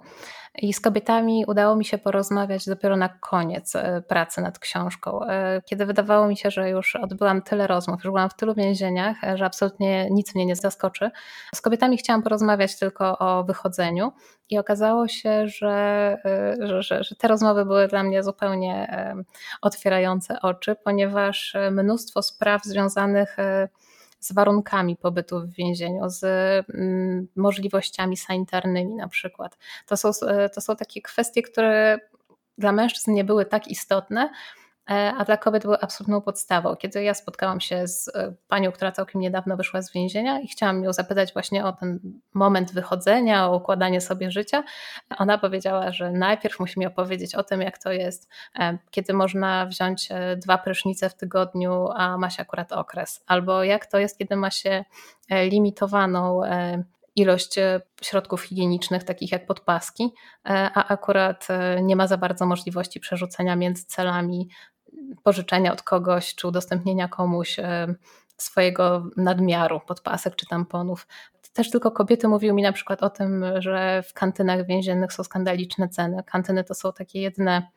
I 0.61 0.73
z 0.73 0.79
kobietami 0.79 1.45
udało 1.47 1.75
mi 1.75 1.85
się 1.85 1.97
porozmawiać 1.97 2.65
dopiero 2.65 2.97
na 2.97 3.09
koniec 3.09 3.75
e, 3.75 4.01
pracy 4.01 4.41
nad 4.41 4.59
książką, 4.59 5.19
kiedy 5.65 5.85
wydawało 5.85 6.27
mi 6.27 6.37
się, 6.37 6.51
że 6.51 6.69
już 6.69 6.95
odbyłam 6.95 7.41
tyle 7.41 7.67
rozmów, 7.67 8.03
już 8.03 8.11
byłam 8.11 8.29
w 8.29 8.33
tylu 8.33 8.53
więzieniach, 8.53 9.17
że 9.35 9.45
absolutnie 9.45 10.09
nic 10.11 10.35
mnie 10.35 10.45
nie 10.45 10.55
zaskoczy. 10.55 11.11
Z 11.55 11.61
kobietami 11.61 11.97
chciałam 11.97 12.23
porozmawiać 12.23 12.79
tylko 12.79 13.17
o 13.19 13.43
wychodzeniu 13.43 14.11
i 14.49 14.57
okazało 14.57 15.07
się, 15.07 15.47
że, 15.47 16.17
że, 16.59 16.83
że, 16.83 17.15
te 17.17 17.27
rozmowy 17.27 17.65
były 17.65 17.87
dla 17.87 18.03
mnie 18.03 18.23
zupełnie 18.23 18.97
otwierające 19.61 20.41
oczy, 20.41 20.75
ponieważ 20.83 21.55
e, 21.55 21.71
mnóstwo 21.71 22.21
spraw 22.21 22.63
związanych 22.63 23.39
e, 23.39 23.69
z 24.23 24.31
warunkami 24.31 24.97
pobytu 24.97 25.39
w 25.39 25.49
więzieniu, 25.49 26.01
z 26.09 26.23
mm, 26.69 27.27
możliwościami 27.35 28.17
sanitarnymi 28.17 28.95
na 28.95 29.07
przykład. 29.07 29.57
To 29.87 29.97
są, 29.97 30.09
e, 30.27 30.49
to 30.49 30.61
są 30.61 30.75
takie 30.75 31.01
kwestie, 31.01 31.41
które 31.41 31.99
dla 32.57 32.71
mężczyzn 32.71 33.13
nie 33.13 33.23
były 33.23 33.45
tak 33.45 33.67
istotne, 33.67 34.29
a 34.87 35.25
dla 35.25 35.37
kobiet 35.37 35.63
były 35.63 35.79
absolutną 35.79 36.21
podstawą. 36.21 36.75
Kiedy 36.75 37.03
ja 37.03 37.13
spotkałam 37.13 37.61
się 37.61 37.87
z 37.87 38.07
e, 38.07 38.33
panią, 38.47 38.71
która 38.71 38.91
całkiem 38.91 39.21
niedawno 39.21 39.57
wyszła 39.57 39.81
z 39.81 39.93
więzienia 39.93 40.39
i 40.39 40.47
chciałam 40.47 40.83
ją 40.83 40.93
zapytać 40.93 41.33
właśnie 41.33 41.65
o 41.65 41.73
ten 41.73 41.99
moment 42.33 42.73
wychodzenia, 42.73 43.49
o 43.49 43.55
układanie 43.55 44.01
sobie 44.01 44.31
życia, 44.31 44.63
ona 45.17 45.37
powiedziała, 45.37 45.91
że 45.91 46.11
najpierw 46.11 46.59
musi 46.59 46.79
mi 46.79 46.85
opowiedzieć 46.85 47.35
o 47.35 47.43
tym, 47.43 47.61
jak 47.61 47.77
to 47.77 47.91
jest, 47.91 48.29
e, 48.59 48.77
kiedy 48.91 49.13
można 49.13 49.65
wziąć 49.65 50.09
dwa 50.37 50.57
prysznice 50.57 51.09
w 51.09 51.15
tygodniu, 51.15 51.87
a 51.95 52.17
ma 52.17 52.29
się 52.29 52.41
akurat 52.41 52.71
okres, 52.71 53.23
albo 53.27 53.63
jak 53.63 53.85
to 53.85 53.97
jest, 53.99 54.17
kiedy 54.17 54.35
ma 54.35 54.51
się 54.51 54.85
limitowaną 55.29 56.41
ilość 57.15 57.55
środków 58.01 58.41
higienicznych, 58.41 59.03
takich 59.03 59.31
jak 59.31 59.45
podpaski, 59.45 60.09
a 60.43 60.87
akurat 60.87 61.47
nie 61.81 61.95
ma 61.95 62.07
za 62.07 62.17
bardzo 62.17 62.45
możliwości 62.45 62.99
przerzucenia 62.99 63.55
między 63.55 63.85
celami 63.85 64.49
pożyczenia 65.23 65.73
od 65.73 65.81
kogoś 65.81 66.35
czy 66.35 66.47
udostępnienia 66.47 67.07
komuś 67.07 67.59
e, 67.59 67.95
swojego 68.37 69.05
nadmiaru 69.17 69.79
podpasek 69.87 70.35
czy 70.35 70.45
tamponów. 70.45 71.07
Też 71.53 71.69
tylko 71.69 71.91
kobiety 71.91 72.27
mówiły 72.27 72.53
mi 72.53 72.61
na 72.61 72.71
przykład 72.71 73.03
o 73.03 73.09
tym, 73.09 73.45
że 73.57 74.03
w 74.03 74.13
kantynach 74.13 74.65
więziennych 74.65 75.13
są 75.13 75.23
skandaliczne 75.23 75.89
ceny. 75.89 76.23
Kantyny 76.23 76.63
to 76.63 76.73
są 76.73 76.93
takie 76.93 77.21
jedne, 77.21 77.67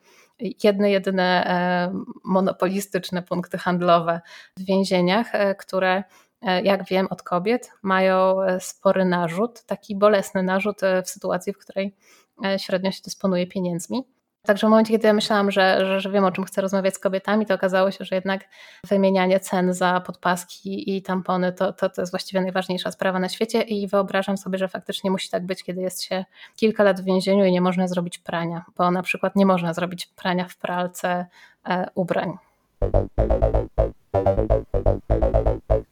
jedne 0.63 0.91
jedyne 0.91 1.45
e, 1.45 2.03
monopolistyczne 2.23 3.21
punkty 3.21 3.57
handlowe 3.57 4.21
w 4.57 4.65
więzieniach, 4.65 5.35
e, 5.35 5.55
które 5.55 6.03
jak 6.63 6.85
wiem 6.85 7.07
od 7.09 7.23
kobiet, 7.23 7.71
mają 7.81 8.35
spory 8.59 9.05
narzut, 9.05 9.63
taki 9.65 9.95
bolesny 9.95 10.43
narzut 10.43 10.81
w 11.05 11.09
sytuacji, 11.09 11.53
w 11.53 11.57
której 11.57 11.95
średnio 12.57 12.91
się 12.91 13.01
dysponuje 13.03 13.47
pieniędzmi. 13.47 14.03
Także 14.47 14.67
w 14.67 14.69
momencie, 14.69 14.93
kiedy 14.93 15.07
ja 15.07 15.13
myślałam, 15.13 15.51
że, 15.51 15.85
że, 15.85 15.99
że 15.99 16.11
wiem, 16.11 16.25
o 16.25 16.31
czym 16.31 16.43
chcę 16.43 16.61
rozmawiać 16.61 16.95
z 16.95 16.99
kobietami, 16.99 17.45
to 17.45 17.53
okazało 17.53 17.91
się, 17.91 18.05
że 18.05 18.15
jednak 18.15 18.45
wymienianie 18.87 19.39
cen 19.39 19.73
za 19.73 20.01
podpaski 20.01 20.95
i 20.95 21.01
tampony 21.01 21.53
to, 21.53 21.73
to, 21.73 21.89
to 21.89 22.01
jest 22.01 22.11
właściwie 22.11 22.41
najważniejsza 22.41 22.91
sprawa 22.91 23.19
na 23.19 23.29
świecie 23.29 23.61
i 23.61 23.87
wyobrażam 23.87 24.37
sobie, 24.37 24.57
że 24.57 24.67
faktycznie 24.67 25.11
musi 25.11 25.29
tak 25.29 25.45
być, 25.45 25.63
kiedy 25.63 25.81
jest 25.81 26.03
się 26.03 26.25
kilka 26.55 26.83
lat 26.83 27.01
w 27.01 27.03
więzieniu 27.03 27.45
i 27.45 27.51
nie 27.51 27.61
można 27.61 27.87
zrobić 27.87 28.17
prania, 28.17 28.65
bo 28.77 28.91
na 28.91 29.03
przykład 29.03 29.35
nie 29.35 29.45
można 29.45 29.73
zrobić 29.73 30.05
prania 30.05 30.47
w 30.47 30.57
pralce 30.57 31.25
e, 31.67 31.89
ubrań. 31.95 32.37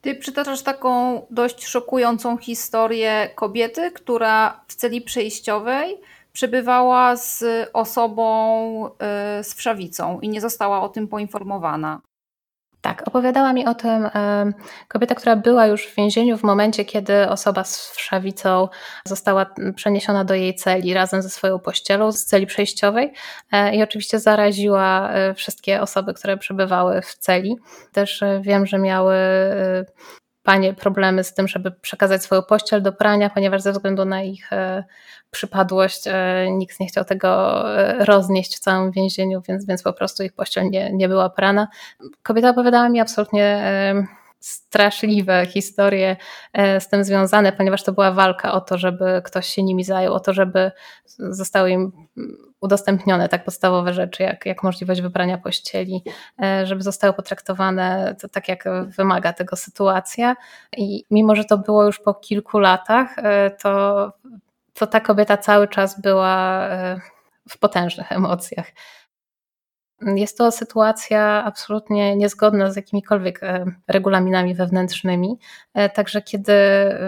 Ty 0.01 0.15
przytaczasz 0.15 0.61
taką 0.61 1.21
dość 1.29 1.67
szokującą 1.67 2.37
historię 2.37 3.29
kobiety, 3.35 3.91
która 3.91 4.61
w 4.67 4.75
celi 4.75 5.01
przejściowej 5.01 5.97
przebywała 6.35 7.15
z 7.15 7.43
osobą 7.73 8.87
y, 8.87 9.43
z 9.43 9.53
wszawicą 9.53 10.19
i 10.19 10.29
nie 10.29 10.41
została 10.41 10.81
o 10.81 10.89
tym 10.89 11.07
poinformowana. 11.07 12.01
Tak, 12.81 13.07
opowiadała 13.07 13.53
mi 13.53 13.65
o 13.65 13.75
tym 13.75 14.09
kobieta, 14.87 15.15
która 15.15 15.35
była 15.35 15.65
już 15.65 15.87
w 15.87 15.95
więzieniu 15.95 16.37
w 16.37 16.43
momencie, 16.43 16.85
kiedy 16.85 17.29
osoba 17.29 17.63
z 17.63 17.91
wszawicą 17.91 18.67
została 19.07 19.45
przeniesiona 19.75 20.23
do 20.25 20.33
jej 20.33 20.55
celi 20.55 20.93
razem 20.93 21.21
ze 21.21 21.29
swoją 21.29 21.59
pościelą 21.59 22.11
z 22.11 22.25
celi 22.25 22.45
przejściowej 22.45 23.13
e, 23.51 23.75
i 23.75 23.83
oczywiście 23.83 24.19
zaraziła 24.19 25.09
e, 25.09 25.33
wszystkie 25.33 25.81
osoby, 25.81 26.13
które 26.13 26.37
przebywały 26.37 27.01
w 27.01 27.15
celi. 27.15 27.55
Też 27.91 28.23
e, 28.23 28.41
wiem, 28.43 28.65
że 28.65 28.77
miały 28.77 29.15
panie 30.45 30.73
problemy 30.73 31.23
z 31.23 31.33
tym, 31.33 31.47
żeby 31.47 31.71
przekazać 31.71 32.23
swoją 32.23 32.43
pościel 32.43 32.81
do 32.81 32.93
prania, 32.93 33.29
ponieważ 33.29 33.61
ze 33.61 33.71
względu 33.71 34.05
na 34.05 34.23
ich 34.23 34.53
e, 34.53 34.83
przypadłość 35.31 36.03
e, 36.07 36.47
nikt 36.51 36.79
nie 36.79 36.87
chciał 36.87 37.05
tego 37.05 37.61
e, 37.79 38.05
roznieść 38.05 38.55
w 38.55 38.59
całym 38.59 38.91
więzieniu, 38.91 39.41
więc, 39.47 39.65
więc 39.65 39.83
po 39.83 39.93
prostu 39.93 40.23
ich 40.23 40.33
pościel 40.33 40.69
nie, 40.69 40.93
nie 40.93 41.07
była 41.07 41.29
prana. 41.29 41.67
Kobieta 42.23 42.49
opowiadała 42.49 42.89
mi 42.89 42.99
absolutnie 42.99 43.71
straszliwe 44.39 45.45
historie 45.45 46.17
z 46.79 46.89
tym 46.89 47.03
związane, 47.03 47.51
ponieważ 47.51 47.83
to 47.83 47.91
była 47.91 48.11
walka 48.11 48.53
o 48.53 48.61
to, 48.61 48.77
żeby 48.77 49.21
ktoś 49.25 49.47
się 49.47 49.63
nimi 49.63 49.83
zajął, 49.83 50.13
o 50.13 50.19
to, 50.19 50.33
żeby 50.33 50.71
zostały 51.17 51.71
im 51.71 51.91
udostępnione 52.65 53.29
tak 53.29 53.45
podstawowe 53.45 53.93
rzeczy, 53.93 54.23
jak, 54.23 54.45
jak 54.45 54.63
możliwość 54.63 55.01
wybrania 55.01 55.37
pościeli, 55.37 56.03
e, 56.43 56.65
żeby 56.65 56.81
zostały 56.81 57.13
potraktowane 57.13 58.15
to 58.21 58.29
tak, 58.29 58.49
jak 58.49 58.63
wymaga 58.87 59.33
tego 59.33 59.55
sytuacja. 59.55 60.35
I 60.77 61.03
mimo, 61.11 61.35
że 61.35 61.45
to 61.45 61.57
było 61.57 61.83
już 61.83 61.99
po 61.99 62.13
kilku 62.13 62.59
latach, 62.59 63.19
e, 63.19 63.51
to, 63.51 64.13
to 64.73 64.87
ta 64.87 64.99
kobieta 64.99 65.37
cały 65.37 65.67
czas 65.67 66.01
była 66.01 66.67
e, 66.67 66.99
w 67.49 67.57
potężnych 67.59 68.11
emocjach. 68.11 68.71
Jest 70.01 70.37
to 70.37 70.51
sytuacja 70.51 71.43
absolutnie 71.45 72.15
niezgodna 72.15 72.71
z 72.71 72.75
jakimikolwiek 72.75 73.41
regulaminami 73.87 74.55
wewnętrznymi. 74.55 75.39
Także 75.93 76.21
kiedy 76.21 76.53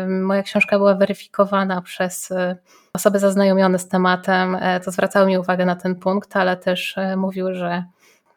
moja 0.10 0.44
książka 0.44 0.78
była 0.78 0.96
weryfikowana 0.96 1.82
przez 1.82 2.30
osoby 2.98 3.20
zaznajomione 3.20 3.80
z 3.80 3.88
tematem, 3.88 4.56
e, 4.56 4.80
to 4.80 4.92
zwracały 4.92 5.28
mi 5.28 5.38
uwagę 5.38 5.66
na 5.66 5.76
ten 5.76 5.96
punkt, 5.96 6.36
ale 6.36 6.58
też 6.58 6.98
e, 6.98 7.18
mówiły, 7.18 7.54
że 7.54 7.84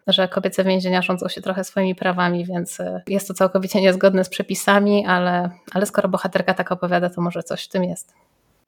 że 0.07 0.29
kobiece 0.29 0.65
więzienia 0.65 1.03
rządzą 1.03 1.29
się 1.29 1.41
trochę 1.41 1.65
swoimi 1.65 1.95
prawami, 1.95 2.45
więc 2.45 2.81
e, 2.81 3.03
jest 3.07 3.29
to 3.29 3.35
całkowicie 3.35 3.81
niezgodne 3.81 4.25
z 4.25 4.29
przepisami, 4.29 5.07
ale, 5.07 5.51
ale 5.73 5.87
skoro 5.87 6.09
bohaterka 6.09 6.55
tak 6.55 6.73
opowiada, 6.73 7.11
to 7.11 7.21
może 7.21 7.43
coś 7.43 7.65
w 7.65 7.69
tym 7.69 7.85
jest. 7.85 8.15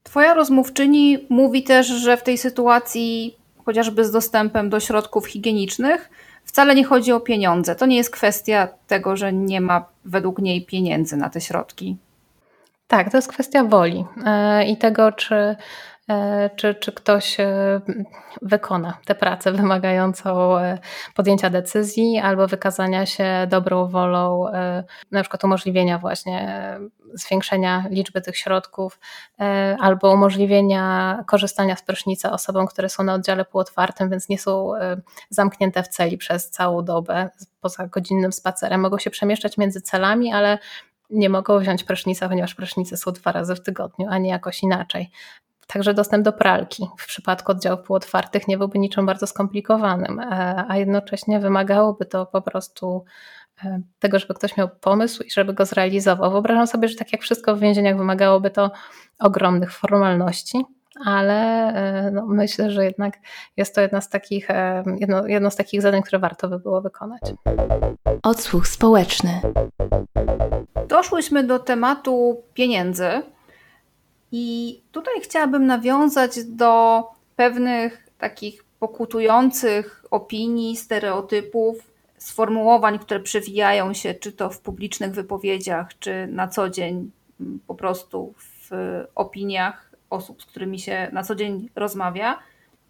Twoja 0.02 0.34
rozmówczyni 0.34 1.26
mówi 1.30 1.62
też, 1.62 1.86
że 1.86 2.16
w 2.16 2.22
tej 2.22 2.38
sytuacji, 2.38 3.36
chociażby 3.64 4.04
z 4.04 4.10
dostępem 4.10 4.70
do 4.70 4.80
środków 4.80 5.26
higienicznych, 5.26 6.10
wcale 6.44 6.74
nie 6.74 6.84
chodzi 6.84 7.12
o 7.12 7.20
pieniądze. 7.20 7.74
To 7.74 7.86
nie 7.86 7.96
jest 7.96 8.10
kwestia 8.10 8.68
tego, 8.86 9.16
że 9.16 9.32
nie 9.32 9.60
ma 9.60 9.84
według 10.04 10.38
niej 10.38 10.66
pieniędzy 10.66 11.16
na 11.16 11.30
te 11.30 11.40
środki. 11.40 11.96
Tak, 12.86 13.10
to 13.10 13.18
jest 13.18 13.28
kwestia 13.28 13.64
woli 13.64 14.04
e, 14.26 14.64
i 14.64 14.76
tego, 14.76 15.12
czy 15.12 15.56
czy, 16.56 16.74
czy 16.74 16.92
ktoś 16.92 17.40
e, 17.40 17.80
wykona 18.42 18.98
tę 19.04 19.14
pracę 19.14 19.52
wymagającą 19.52 20.58
e, 20.58 20.78
podjęcia 21.14 21.50
decyzji 21.50 22.18
albo 22.18 22.46
wykazania 22.46 23.06
się 23.06 23.46
dobrą 23.48 23.86
wolą, 23.86 24.44
na 25.10 25.20
przykład 25.20 25.44
umożliwienia 25.44 25.98
właśnie 25.98 26.58
zwiększenia 27.14 27.84
liczby 27.90 28.20
tych 28.20 28.36
środków 28.36 29.00
albo 29.80 30.14
umożliwienia 30.14 31.18
korzystania 31.26 31.76
z 31.76 31.82
prysznica 31.82 32.32
osobom, 32.32 32.66
które 32.66 32.88
są 32.88 33.02
na 33.02 33.14
oddziale 33.14 33.44
półotwartym, 33.44 34.10
więc 34.10 34.28
nie 34.28 34.38
są 34.38 34.72
zamknięte 35.30 35.82
w 35.82 35.88
celi 35.88 36.18
przez 36.18 36.50
całą 36.50 36.84
dobę 36.84 37.30
poza 37.60 37.86
godzinnym 37.86 38.32
spacerem. 38.32 38.80
Mogą 38.80 38.98
się 38.98 39.10
przemieszczać 39.10 39.58
między 39.58 39.80
celami, 39.80 40.32
ale 40.32 40.58
nie 41.12 41.28
mogą 41.28 41.58
wziąć 41.58 41.84
prysznica, 41.84 42.28
ponieważ 42.28 42.54
prysznice 42.54 42.96
są 42.96 43.12
dwa 43.12 43.32
razy 43.32 43.54
w 43.54 43.62
tygodniu, 43.62 44.06
a 44.10 44.18
nie 44.18 44.30
jakoś 44.30 44.62
inaczej. 44.62 45.10
Także 45.72 45.94
dostęp 45.94 46.24
do 46.24 46.32
pralki 46.32 46.86
w 46.98 47.06
przypadku 47.06 47.52
oddziałów 47.52 47.80
półotwartych 47.80 48.48
nie 48.48 48.58
byłby 48.58 48.78
niczym 48.78 49.06
bardzo 49.06 49.26
skomplikowanym, 49.26 50.20
e, 50.20 50.64
a 50.68 50.76
jednocześnie 50.76 51.40
wymagałoby 51.40 52.06
to 52.06 52.26
po 52.26 52.42
prostu 52.42 53.04
e, 53.64 53.80
tego, 53.98 54.18
żeby 54.18 54.34
ktoś 54.34 54.56
miał 54.56 54.68
pomysł 54.80 55.22
i 55.22 55.30
żeby 55.30 55.54
go 55.54 55.66
zrealizował. 55.66 56.30
Wyobrażam 56.30 56.66
sobie, 56.66 56.88
że 56.88 56.96
tak 56.96 57.12
jak 57.12 57.22
wszystko 57.22 57.56
w 57.56 57.60
więzieniach 57.60 57.96
wymagałoby 57.96 58.50
to 58.50 58.70
ogromnych 59.18 59.72
formalności, 59.72 60.64
ale 61.04 61.68
e, 61.74 62.10
no, 62.10 62.26
myślę, 62.26 62.70
że 62.70 62.84
jednak 62.84 63.18
jest 63.56 63.74
to 63.74 63.80
jedna 63.80 64.00
z 64.00 64.08
takich, 64.08 64.48
jedno, 65.00 65.26
jedno 65.26 65.50
z 65.50 65.56
takich 65.56 65.82
zadań, 65.82 66.02
które 66.02 66.18
warto 66.18 66.48
by 66.48 66.58
było 66.58 66.80
wykonać. 66.80 67.22
Odsłuch 68.22 68.68
społeczny. 68.68 69.40
Doszłyśmy 70.88 71.44
do 71.44 71.58
tematu 71.58 72.42
pieniędzy. 72.54 73.22
I 74.32 74.80
tutaj 74.92 75.14
chciałabym 75.22 75.66
nawiązać 75.66 76.44
do 76.44 77.02
pewnych 77.36 78.08
takich 78.18 78.64
pokutujących 78.78 80.04
opinii, 80.10 80.76
stereotypów, 80.76 81.92
sformułowań, 82.18 82.98
które 82.98 83.20
przewijają 83.20 83.94
się 83.94 84.14
czy 84.14 84.32
to 84.32 84.50
w 84.50 84.60
publicznych 84.60 85.12
wypowiedziach, 85.12 85.98
czy 85.98 86.26
na 86.26 86.48
co 86.48 86.68
dzień 86.68 87.10
mm, 87.40 87.60
po 87.66 87.74
prostu 87.74 88.34
w 88.36 88.70
opiniach 89.14 89.90
osób, 90.10 90.42
z 90.42 90.46
którymi 90.46 90.78
się 90.78 91.08
na 91.12 91.22
co 91.22 91.34
dzień 91.34 91.68
rozmawia. 91.74 92.38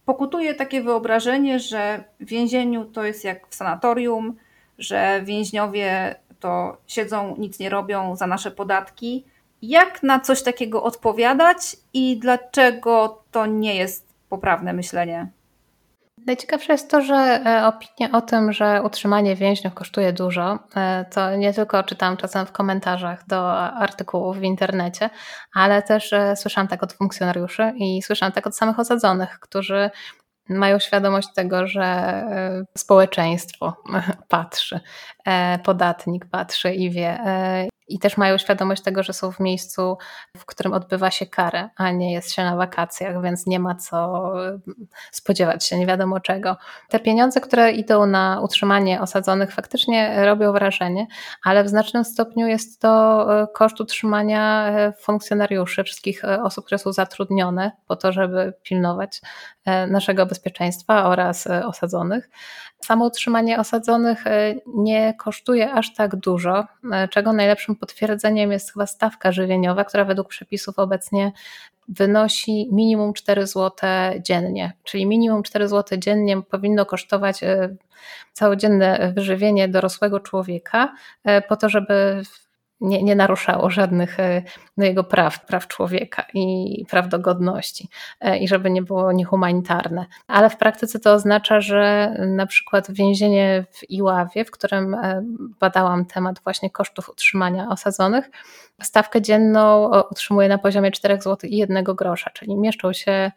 Pokutuje 0.05 0.55
takie 0.55 0.83
wyobrażenie, 0.83 1.61
że 1.61 2.05
w 2.21 2.25
więzieniu 2.27 2.85
to 2.85 3.05
jest 3.05 3.25
jak 3.25 3.49
w 3.49 3.55
sanatorium, 3.55 4.37
że 4.79 5.23
więźniowie 5.25 6.15
to 6.41 6.77
siedzą, 6.87 7.37
nic 7.39 7.59
nie 7.59 7.71
robią 7.71 8.17
za 8.17 8.27
nasze 8.27 8.51
podatki, 8.51 9.25
jak 9.63 10.03
na 10.03 10.21
coś 10.21 10.43
takiego 10.43 10.83
odpowiadać 10.83 11.77
i 11.93 12.19
dlaczego 12.19 13.23
to 13.31 13.47
nie 13.47 13.75
jest 13.75 14.15
poprawne 14.29 14.73
myślenie? 14.73 15.31
Najciekawsze 16.27 16.73
jest 16.73 16.91
to, 16.91 17.01
że 17.03 17.15
e, 17.15 17.67
opinie 17.67 18.13
o 18.13 18.21
tym, 18.21 18.53
że 18.53 18.83
utrzymanie 18.83 19.37
więźniów 19.37 19.75
kosztuje 19.75 20.13
dużo, 20.13 20.59
e, 20.77 21.05
to 21.05 21.37
nie 21.37 21.53
tylko 21.53 21.83
czytam 21.83 22.17
czasem 22.17 22.47
w 22.47 22.53
komentarzach 22.53 23.27
do 23.27 23.53
artykułów 23.59 24.39
w 24.39 24.43
internecie, 24.43 25.11
ale 25.55 25.83
też 25.83 26.13
e, 26.13 26.37
słyszałam 26.37 26.69
tak 26.69 26.83
od 26.83 26.93
funkcjonariuszy 26.93 27.73
i 27.77 28.03
słyszałam 28.03 28.33
tak 28.33 28.47
od 28.47 28.57
samych 28.57 28.79
osadzonych, 28.79 29.39
którzy 29.41 29.91
mają 30.49 30.79
świadomość 30.79 31.29
tego, 31.35 31.67
że 31.67 32.25
społeczeństwo 32.79 33.77
patrzy, 34.29 34.81
podatnik 35.65 36.27
patrzy 36.27 36.75
i 36.75 36.91
wie 36.91 37.19
i 37.89 37.99
też 37.99 38.17
mają 38.17 38.39
świadomość 38.39 38.83
tego, 38.83 39.03
że 39.03 39.13
są 39.13 39.33
w 39.33 39.41
miejscu, 39.41 39.99
w 40.37 40.47
którym 40.47 40.73
odbywa 40.73 41.11
się 41.11 41.27
karę, 41.27 41.69
a 41.77 41.91
nie 41.91 42.13
jest 42.13 42.33
się 42.33 42.43
na 42.45 42.57
wakacjach, 42.57 43.23
więc 43.23 43.47
nie 43.47 43.59
ma 43.59 43.75
co 43.75 44.33
spodziewać 45.13 45.67
się 45.67 45.79
nie 45.79 45.87
wiadomo 45.87 46.21
czego. 46.21 46.57
Te 46.89 47.01
pieniądze, 47.01 47.41
które 47.41 47.73
idą 47.73 48.07
na 48.07 48.41
utrzymanie 48.43 49.01
osadzonych, 49.01 49.53
faktycznie 49.53 50.25
robią 50.25 50.53
wrażenie, 50.53 51.07
ale 51.45 51.65
w 51.65 51.69
znacznym 51.69 52.05
stopniu 52.05 52.47
jest 52.47 52.81
to 52.81 53.27
e, 53.43 53.47
koszt 53.55 53.81
utrzymania 53.81 54.69
e, 54.69 54.93
funkcjonariuszy, 54.93 55.85
wszystkich 55.85 56.25
e, 56.25 56.43
osób, 56.43 56.65
które 56.65 56.79
są 56.79 56.93
zatrudnione 56.93 57.73
po 57.87 57.97
to, 57.97 58.13
żeby 58.13 58.53
pilnować 58.63 59.21
naszego 59.89 60.27
bezpieczeństwa 60.27 61.05
oraz 61.05 61.47
osadzonych. 61.47 62.31
Samo 62.81 63.05
utrzymanie 63.05 63.59
osadzonych 63.59 64.25
nie 64.67 65.15
kosztuje 65.15 65.73
aż 65.73 65.95
tak 65.95 66.17
dużo, 66.17 66.67
czego 67.11 67.33
najlepszym 67.33 67.72
potwierdzeniem 67.77 68.53
jest 68.53 68.73
chyba 68.73 68.87
stawka 68.87 69.33
żywieniowa, 69.33 69.85
która 69.85 70.05
według 70.05 70.29
przepisów 70.29 70.79
obecnie 70.79 71.33
wynosi 71.89 72.69
minimum 72.73 73.13
4 73.13 73.47
zł 73.47 73.71
dziennie. 74.21 74.73
Czyli 74.85 75.07
minimum 75.07 75.43
4 75.43 75.69
zł 75.69 75.99
dziennie 75.99 76.43
powinno 76.43 76.87
kosztować 76.87 77.43
e, 77.43 77.75
całodzienne 78.33 79.13
wyżywienie 79.17 79.69
dorosłego 79.69 80.21
człowieka, 80.21 80.95
e, 81.25 81.43
po 81.43 81.57
to, 81.57 81.69
żeby 81.69 82.23
nie, 82.83 83.03
nie 83.03 83.17
naruszało 83.17 83.71
żadnych 83.71 84.21
e, 84.21 84.43
no, 84.77 84.85
jego 84.85 85.05
praw, 85.05 85.47
praw 85.47 85.69
człowieka 85.69 86.25
i 86.35 86.87
praw 86.91 87.09
do 87.09 87.19
godności 87.19 87.89
e, 88.21 88.39
i 88.39 88.49
żeby 88.49 88.71
nie 88.71 88.83
było 88.83 89.13
niehumanitarne. 89.13 90.07
Ale 90.27 90.51
w 90.51 90.57
praktyce 90.57 90.99
to 90.99 91.13
oznacza, 91.13 91.61
że 91.61 92.15
na 92.19 92.47
przykład 92.47 92.93
więzienie 92.93 93.65
w 93.71 93.91
Iławie, 93.91 94.45
w 94.45 94.51
którym 94.51 94.95
e, 94.95 95.23
badałam 95.61 96.05
temat 96.05 96.41
właśnie 96.45 96.71
kosztów 96.71 97.09
utrzymania 97.09 97.69
osadzonych, 97.69 98.31
stawkę 98.83 99.23
dzienną 99.23 99.91
utrzymuje 100.11 100.49
na 100.49 100.59
poziomie 100.59 100.91
4 100.91 101.15
zł 101.15 101.51
i 101.51 101.57
1 101.57 101.85
grosza, 101.85 102.31
czyli 102.31 102.57
mieszczą 102.57 102.93
się 102.93 103.33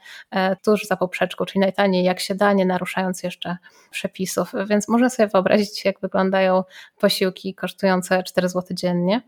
tuż 0.63 0.87
za 0.87 0.97
poprzeczką, 0.97 1.45
czyli 1.45 1.59
najtaniej 1.59 2.03
jak 2.03 2.19
się 2.19 2.35
da, 2.35 2.53
nie 2.53 2.65
naruszając 2.65 3.23
jeszcze 3.23 3.57
przepisów. 3.91 4.51
Więc 4.67 4.87
można 4.87 5.09
sobie 5.09 5.27
wyobrazić, 5.27 5.85
jak 5.85 5.99
wyglądają 5.99 6.63
posiłki 6.99 7.55
kosztujące 7.55 8.23
4 8.23 8.49
zł 8.49 8.63
dziennie. 8.71 9.21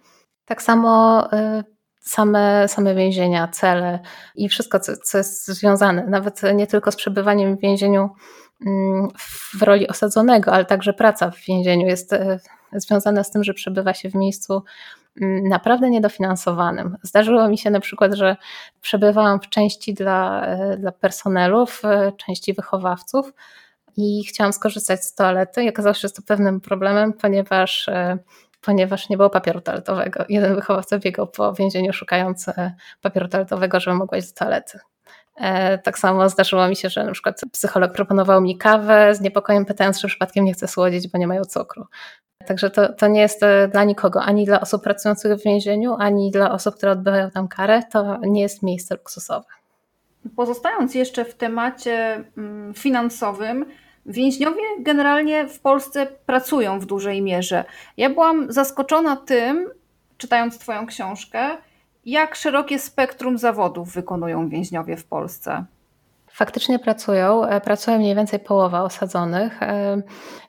Tak 0.47 0.61
samo 0.61 1.23
y, 1.33 1.63
same, 1.99 2.67
same 2.67 2.95
więzienia, 2.95 3.47
cele 3.47 3.99
i 4.35 4.49
wszystko, 4.49 4.79
co, 4.79 4.97
co 5.03 5.17
jest 5.17 5.47
związane, 5.47 6.05
nawet 6.07 6.41
nie 6.55 6.67
tylko 6.67 6.91
z 6.91 6.95
przebywaniem 6.95 7.57
w 7.57 7.59
więzieniu 7.59 8.09
mm, 8.65 9.07
w 9.59 9.61
roli 9.61 9.87
osadzonego, 9.87 10.51
ale 10.51 10.65
także 10.65 10.93
praca 10.93 11.31
w 11.31 11.39
więzieniu 11.39 11.87
jest 11.87 12.13
y, 12.13 12.39
związana 12.73 13.23
z 13.23 13.31
tym, 13.31 13.43
że 13.43 13.53
przebywa 13.53 13.93
się 13.93 14.09
w 14.09 14.15
miejscu 14.15 14.63
mm, 15.21 15.43
naprawdę 15.43 15.89
niedofinansowanym. 15.89 16.97
Zdarzyło 17.03 17.47
mi 17.47 17.57
się 17.57 17.69
na 17.69 17.79
przykład, 17.79 18.13
że 18.13 18.35
przebywałam 18.81 19.39
w 19.39 19.49
części 19.49 19.93
dla, 19.93 20.47
y, 20.73 20.77
dla 20.77 20.91
personelu, 20.91 21.65
w 21.65 21.81
części 22.17 22.53
wychowawców 22.53 23.33
i 23.97 24.23
chciałam 24.23 24.53
skorzystać 24.53 25.03
z 25.03 25.15
toalety 25.15 25.69
okazało 25.69 25.93
się, 25.93 25.99
że 25.99 26.05
jest 26.05 26.15
to 26.15 26.21
pewnym 26.21 26.61
problemem, 26.61 27.13
ponieważ 27.13 27.89
ponieważ 28.61 29.09
nie 29.09 29.17
było 29.17 29.29
papieru 29.29 29.61
toaletowego. 29.61 30.25
Jeden 30.29 30.55
wychowawca 30.55 30.99
biegał 30.99 31.27
po 31.27 31.53
więzieniu 31.53 31.93
szukając 31.93 32.47
e, 32.47 32.73
papieru 33.01 33.27
toaletowego, 33.27 33.79
żeby 33.79 33.97
mogła 33.97 34.17
iść 34.17 34.33
do 34.33 34.39
toalety. 34.39 34.79
E, 35.35 35.77
tak 35.77 35.99
samo 35.99 36.29
zdarzyło 36.29 36.67
mi 36.67 36.75
się, 36.75 36.89
że 36.89 37.03
na 37.03 37.11
przykład 37.11 37.41
psycholog 37.51 37.93
proponował 37.93 38.41
mi 38.41 38.57
kawę 38.57 39.15
z 39.15 39.21
niepokojem, 39.21 39.65
pytając, 39.65 40.01
czy 40.01 40.07
przypadkiem 40.07 40.45
nie 40.45 40.53
chcę 40.53 40.67
słodzić, 40.67 41.07
bo 41.07 41.17
nie 41.17 41.27
mają 41.27 41.45
cukru. 41.45 41.85
Także 42.47 42.69
to, 42.69 42.93
to 42.93 43.07
nie 43.07 43.21
jest 43.21 43.43
e, 43.43 43.67
dla 43.67 43.83
nikogo, 43.83 44.21
ani 44.21 44.45
dla 44.45 44.61
osób 44.61 44.83
pracujących 44.83 45.39
w 45.39 45.43
więzieniu, 45.43 45.95
ani 45.99 46.31
dla 46.31 46.51
osób, 46.51 46.75
które 46.75 46.91
odbywają 46.91 47.31
tam 47.31 47.47
karę, 47.47 47.83
to 47.91 48.17
nie 48.21 48.41
jest 48.41 48.63
miejsce 48.63 48.95
luksusowe. 48.95 49.45
Pozostając 50.35 50.95
jeszcze 50.95 51.25
w 51.25 51.35
temacie 51.35 52.23
mm, 52.37 52.73
finansowym, 52.73 53.65
Więźniowie 54.07 54.61
generalnie 54.79 55.47
w 55.47 55.59
Polsce 55.59 56.07
pracują 56.25 56.79
w 56.79 56.85
dużej 56.85 57.21
mierze. 57.21 57.65
Ja 57.97 58.09
byłam 58.09 58.51
zaskoczona 58.51 59.15
tym, 59.15 59.69
czytając 60.17 60.57
Twoją 60.57 60.85
książkę, 60.85 61.49
jak 62.05 62.35
szerokie 62.35 62.79
spektrum 62.79 63.37
zawodów 63.37 63.93
wykonują 63.93 64.49
więźniowie 64.49 64.97
w 64.97 65.05
Polsce. 65.05 65.65
Faktycznie 66.27 66.79
pracują. 66.79 67.45
E, 67.45 67.61
pracuje 67.61 67.97
mniej 67.97 68.15
więcej 68.15 68.39
połowa 68.39 68.83
osadzonych. 68.83 69.63
E, 69.63 70.01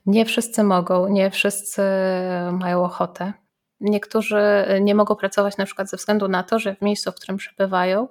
nie 0.05 0.25
wszyscy 0.25 0.63
mogą, 0.63 1.07
nie 1.07 1.31
wszyscy 1.31 1.81
mają 2.51 2.83
ochotę. 2.83 3.33
Niektórzy 3.81 4.41
nie 4.81 4.95
mogą 4.95 5.15
pracować 5.15 5.57
na 5.57 5.65
przykład 5.65 5.89
ze 5.89 5.97
względu 5.97 6.27
na 6.27 6.43
to, 6.43 6.59
że 6.59 6.75
w 6.75 6.81
miejscu, 6.81 7.11
w 7.11 7.15
którym 7.15 7.37
przebywają, 7.37 8.07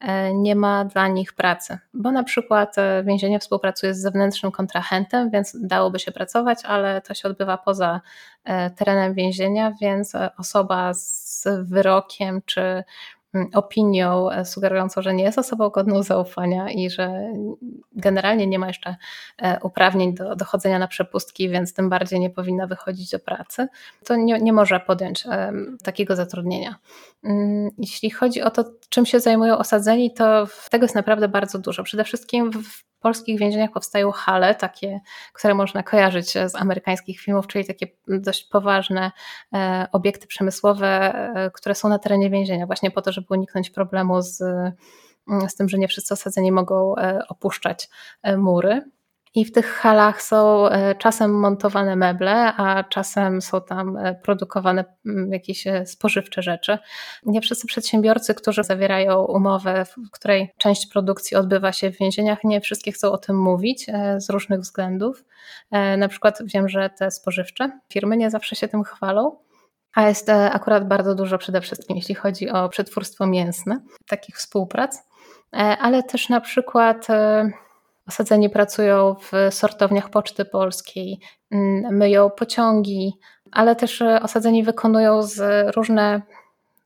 e, 0.00 0.34
nie 0.34 0.56
ma 0.56 0.84
dla 0.84 1.08
nich 1.08 1.32
pracy, 1.32 1.78
bo 1.94 2.12
na 2.12 2.22
przykład 2.22 2.78
e, 2.78 3.02
więzienie 3.04 3.38
współpracuje 3.38 3.94
z 3.94 4.00
zewnętrznym 4.00 4.52
kontrahentem, 4.52 5.30
więc 5.30 5.56
dałoby 5.60 5.98
się 5.98 6.12
pracować, 6.12 6.64
ale 6.64 7.00
to 7.00 7.14
się 7.14 7.28
odbywa 7.28 7.58
poza 7.58 8.00
e, 8.44 8.70
terenem 8.70 9.14
więzienia, 9.14 9.72
więc 9.80 10.12
osoba 10.38 10.94
z 10.94 11.48
wyrokiem 11.62 12.42
czy 12.46 12.84
opinią 13.54 14.30
e, 14.30 14.44
sugerującą, 14.44 15.02
że 15.02 15.14
nie 15.14 15.24
jest 15.24 15.38
osobą 15.38 15.68
godną 15.68 16.02
zaufania 16.02 16.70
i 16.70 16.90
że 16.90 17.32
generalnie 17.92 18.46
nie 18.46 18.58
ma 18.58 18.66
jeszcze 18.66 18.96
e, 19.38 19.58
uprawnień 19.62 20.14
do 20.14 20.36
dochodzenia 20.36 20.78
na 20.78 20.88
przepustki, 20.88 21.48
więc 21.48 21.74
tym 21.74 21.88
bardziej 21.88 22.20
nie 22.20 22.30
powinna 22.30 22.66
wychodzić 22.66 23.10
do 23.10 23.18
pracy, 23.18 23.68
to 24.04 24.16
nie, 24.16 24.38
nie 24.38 24.52
może 24.52 24.80
podjąć 24.80 25.24
takiego 25.82 26.16
zatrudnienia. 26.16 26.76
Mm, 27.24 27.70
jeśli 27.78 28.10
chodzi 28.10 28.42
o 28.42 28.50
to, 28.50 28.64
czym 28.88 29.06
się 29.06 29.20
zajmują 29.20 29.58
osadzeni, 29.58 30.14
to 30.14 30.46
tego 30.70 30.84
jest 30.84 30.94
naprawdę 30.94 31.28
bardzo 31.28 31.58
dużo. 31.58 31.82
Przede 31.82 32.04
wszystkim 32.04 32.50
w 32.52 32.91
polskich 33.02 33.38
więzieniach 33.38 33.70
powstają 33.70 34.10
hale, 34.10 34.54
takie, 34.54 35.00
które 35.32 35.54
można 35.54 35.82
kojarzyć 35.82 36.30
z 36.32 36.54
amerykańskich 36.54 37.20
filmów, 37.20 37.46
czyli 37.46 37.64
takie 37.64 37.86
dość 38.08 38.48
poważne 38.48 39.12
e, 39.54 39.86
obiekty 39.92 40.26
przemysłowe, 40.26 41.14
e, 41.34 41.50
które 41.50 41.74
są 41.74 41.88
na 41.88 41.98
terenie 41.98 42.30
więzienia, 42.30 42.66
właśnie 42.66 42.90
po 42.90 43.02
to, 43.02 43.12
żeby 43.12 43.26
uniknąć 43.30 43.70
problemu 43.70 44.22
z, 44.22 44.36
z 45.48 45.54
tym, 45.54 45.68
że 45.68 45.78
nie 45.78 45.88
wszyscy 45.88 46.14
osadzeni 46.14 46.52
mogą 46.52 46.96
e, 46.96 47.18
opuszczać 47.28 47.88
mury. 48.36 48.82
I 49.34 49.44
w 49.44 49.52
tych 49.52 49.66
halach 49.66 50.22
są 50.22 50.68
e, 50.68 50.94
czasem 50.94 51.40
montowane 51.40 51.96
meble, 51.96 52.54
a 52.56 52.84
czasem 52.84 53.42
są 53.42 53.60
tam 53.60 53.96
e, 53.96 54.14
produkowane 54.14 54.84
mm, 55.06 55.32
jakieś 55.32 55.66
e, 55.66 55.86
spożywcze 55.86 56.42
rzeczy. 56.42 56.78
Nie 57.26 57.40
wszyscy 57.40 57.66
przedsiębiorcy, 57.66 58.34
którzy 58.34 58.64
zawierają 58.64 59.24
umowę, 59.24 59.84
w 59.84 60.10
której 60.10 60.52
część 60.58 60.86
produkcji 60.86 61.36
odbywa 61.36 61.72
się 61.72 61.90
w 61.90 61.98
więzieniach, 61.98 62.44
nie 62.44 62.60
wszystkie 62.60 62.92
chcą 62.92 63.12
o 63.12 63.18
tym 63.18 63.38
mówić 63.38 63.86
z 64.16 64.30
różnych 64.30 64.60
względów. 64.60 65.24
Na 65.98 66.08
przykład 66.08 66.38
wiem, 66.54 66.68
że 66.68 66.90
te 66.90 67.10
spożywcze 67.10 67.80
firmy 67.92 68.16
nie 68.16 68.30
zawsze 68.30 68.56
się 68.56 68.68
tym 68.68 68.84
chwalą. 68.84 69.36
A 69.94 70.08
jest 70.08 70.28
akurat 70.28 70.88
bardzo 70.88 71.14
dużo 71.14 71.38
przede 71.38 71.60
wszystkim, 71.60 71.96
jeśli 71.96 72.14
chodzi 72.14 72.50
o 72.50 72.68
przetwórstwo 72.68 73.26
mięsne, 73.26 73.80
takich 74.06 74.36
współprac, 74.36 75.02
ale 75.80 76.02
też 76.02 76.28
na 76.28 76.40
przykład 76.40 77.06
Osadzeni 78.08 78.50
pracują 78.50 79.14
w 79.14 79.54
sortowniach 79.54 80.10
Poczty 80.10 80.44
Polskiej, 80.44 81.20
mm, 81.50 81.96
myją 81.96 82.30
pociągi, 82.30 83.12
ale 83.52 83.76
też 83.76 84.02
e, 84.02 84.22
osadzeni 84.22 84.64
wykonują 84.64 85.22
z 85.22 85.40
różne 85.76 86.22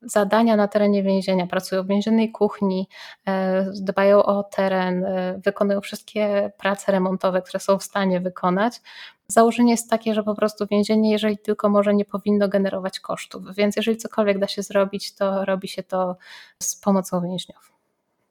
zadania 0.02 0.56
na 0.56 0.68
terenie 0.68 1.02
więzienia, 1.02 1.46
pracują 1.46 1.82
w 1.82 1.86
więziennej 1.86 2.32
kuchni, 2.32 2.88
e, 3.28 3.64
dbają 3.80 4.22
o 4.22 4.42
teren, 4.42 5.04
e, 5.04 5.40
wykonują 5.44 5.80
wszystkie 5.80 6.52
prace 6.58 6.92
remontowe, 6.92 7.42
które 7.42 7.60
są 7.60 7.78
w 7.78 7.82
stanie 7.82 8.20
wykonać. 8.20 8.80
Założenie 9.28 9.70
jest 9.70 9.90
takie, 9.90 10.14
że 10.14 10.22
po 10.22 10.34
prostu 10.34 10.66
więzienie, 10.66 11.10
jeżeli 11.10 11.38
tylko 11.38 11.68
może, 11.68 11.94
nie 11.94 12.04
powinno 12.04 12.48
generować 12.48 13.00
kosztów, 13.00 13.42
więc 13.56 13.76
jeżeli 13.76 13.96
cokolwiek 13.96 14.38
da 14.38 14.48
się 14.48 14.62
zrobić, 14.62 15.14
to 15.14 15.44
robi 15.44 15.68
się 15.68 15.82
to 15.82 16.16
z 16.62 16.76
pomocą 16.76 17.20
więźniów. 17.20 17.75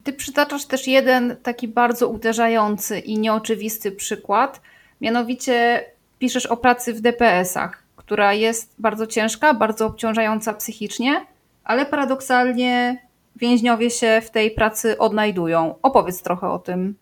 Ty 0.05 0.13
przytaczasz 0.13 0.65
też 0.65 0.87
jeden 0.87 1.35
taki 1.43 1.67
bardzo 1.67 2.07
uderzający 2.07 2.99
i 2.99 3.19
nieoczywisty 3.19 3.91
przykład, 3.91 4.61
mianowicie 5.01 5.85
piszesz 6.19 6.45
o 6.45 6.57
pracy 6.57 6.93
w 6.93 7.01
DPS-ach, 7.01 7.83
która 7.95 8.33
jest 8.33 8.75
bardzo 8.79 9.07
ciężka, 9.07 9.53
bardzo 9.53 9.85
obciążająca 9.85 10.53
psychicznie, 10.53 11.25
ale 11.63 11.85
paradoksalnie 11.85 13.01
więźniowie 13.35 13.89
się 13.89 14.21
w 14.25 14.31
tej 14.31 14.51
pracy 14.51 14.97
odnajdują. 14.97 15.75
Opowiedz 15.81 16.21
trochę 16.21 16.49
o 16.49 16.59
tym. 16.59 16.95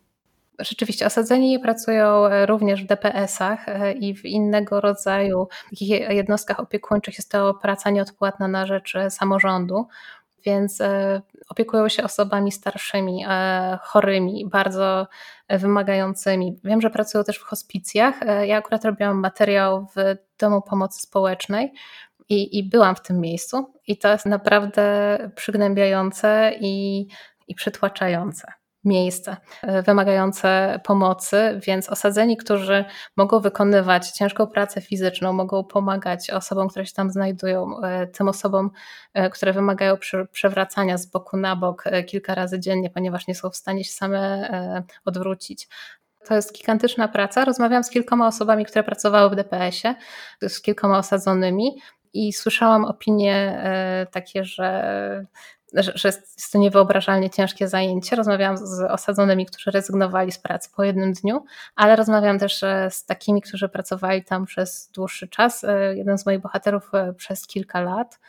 Rzeczywiście, 0.59 1.05
osadzeni 1.05 1.59
pracują 1.59 2.23
również 2.45 2.83
w 2.83 2.87
DPS-ach 2.87 3.69
e, 3.69 3.93
i 3.93 4.15
w 4.15 4.25
innego 4.25 4.81
rodzaju 4.81 5.47
takich 5.69 5.89
jednostkach 5.89 6.59
opiekuńczych. 6.59 7.17
Jest 7.17 7.31
to 7.31 7.53
praca 7.53 7.89
nieodpłatna 7.89 8.47
na 8.47 8.65
rzecz 8.65 8.93
samorządu 9.09 9.87
więc 10.45 10.81
e, 10.81 11.21
opiekują 11.49 11.89
się 11.89 12.03
osobami 12.03 12.51
starszymi, 12.51 13.25
e, 13.29 13.79
chorymi, 13.81 14.49
bardzo 14.51 15.07
wymagającymi. 15.49 16.59
Wiem, 16.63 16.81
że 16.81 16.89
pracują 16.89 17.23
też 17.23 17.37
w 17.37 17.43
hospicjach. 17.43 18.23
E, 18.23 18.47
ja 18.47 18.57
akurat 18.57 18.85
robiłam 18.85 19.19
materiał 19.19 19.87
w 19.95 20.15
Domu 20.39 20.61
Pomocy 20.61 21.01
Społecznej 21.01 21.73
i, 22.29 22.57
i 22.59 22.69
byłam 22.69 22.95
w 22.95 23.01
tym 23.01 23.19
miejscu, 23.19 23.73
i 23.87 23.97
to 23.97 24.11
jest 24.11 24.25
naprawdę 24.25 25.17
przygnębiające 25.35 26.51
i, 26.59 27.07
i 27.47 27.55
przytłaczające 27.55 28.62
miejsce 28.85 29.37
e, 29.61 29.81
wymagające 29.81 30.79
pomocy, 30.83 31.59
więc 31.67 31.89
osadzeni, 31.89 32.37
którzy 32.37 32.85
mogą 33.17 33.39
wykonywać 33.39 34.11
ciężką 34.11 34.47
pracę 34.47 34.81
fizyczną, 34.81 35.33
mogą 35.33 35.63
pomagać 35.63 36.29
osobom, 36.29 36.69
które 36.69 36.85
się 36.85 36.93
tam 36.93 37.11
znajdują, 37.11 37.81
e, 37.81 38.07
tym 38.07 38.27
osobom, 38.27 38.71
e, 39.13 39.29
które 39.29 39.53
wymagają 39.53 39.97
przewracania 40.31 40.97
z 40.97 41.05
boku 41.05 41.37
na 41.37 41.55
bok 41.55 41.83
kilka 42.07 42.35
razy 42.35 42.59
dziennie, 42.59 42.89
ponieważ 42.89 43.27
nie 43.27 43.35
są 43.35 43.49
w 43.49 43.55
stanie 43.55 43.83
się 43.83 43.91
same 43.91 44.49
odwrócić. 45.05 45.67
To 46.27 46.35
jest 46.35 46.53
gigantyczna 46.53 47.07
praca. 47.07 47.45
Rozmawiałam 47.45 47.83
z 47.83 47.89
kilkoma 47.89 48.27
osobami, 48.27 48.65
które 48.65 48.83
pracowały 48.83 49.29
w 49.29 49.35
DPS-ie, 49.35 49.95
z 50.41 50.61
kilkoma 50.61 50.97
osadzonymi 50.97 51.81
i 52.13 52.33
słyszałam 52.33 52.85
opinie 52.85 53.63
takie, 54.11 54.45
że 54.45 55.25
że 55.73 56.09
jest 56.09 56.51
to 56.51 56.57
niewyobrażalnie 56.57 57.29
ciężkie 57.29 57.67
zajęcie. 57.67 58.15
Rozmawiałam 58.15 58.57
z 58.57 58.81
osadzonymi, 58.81 59.45
którzy 59.45 59.71
rezygnowali 59.71 60.31
z 60.31 60.39
pracy 60.39 60.69
po 60.75 60.83
jednym 60.83 61.13
dniu, 61.13 61.45
ale 61.75 61.95
rozmawiałam 61.95 62.39
też 62.39 62.63
e, 62.63 62.87
z 62.91 63.05
takimi, 63.05 63.41
którzy 63.41 63.69
pracowali 63.69 64.23
tam 64.23 64.45
przez 64.45 64.89
dłuższy 64.93 65.27
czas. 65.27 65.63
E, 65.63 65.95
jeden 65.95 66.17
z 66.17 66.25
moich 66.25 66.41
bohaterów 66.41 66.93
e, 66.93 67.13
przez 67.13 67.47
kilka 67.47 67.81
lat 67.81 68.19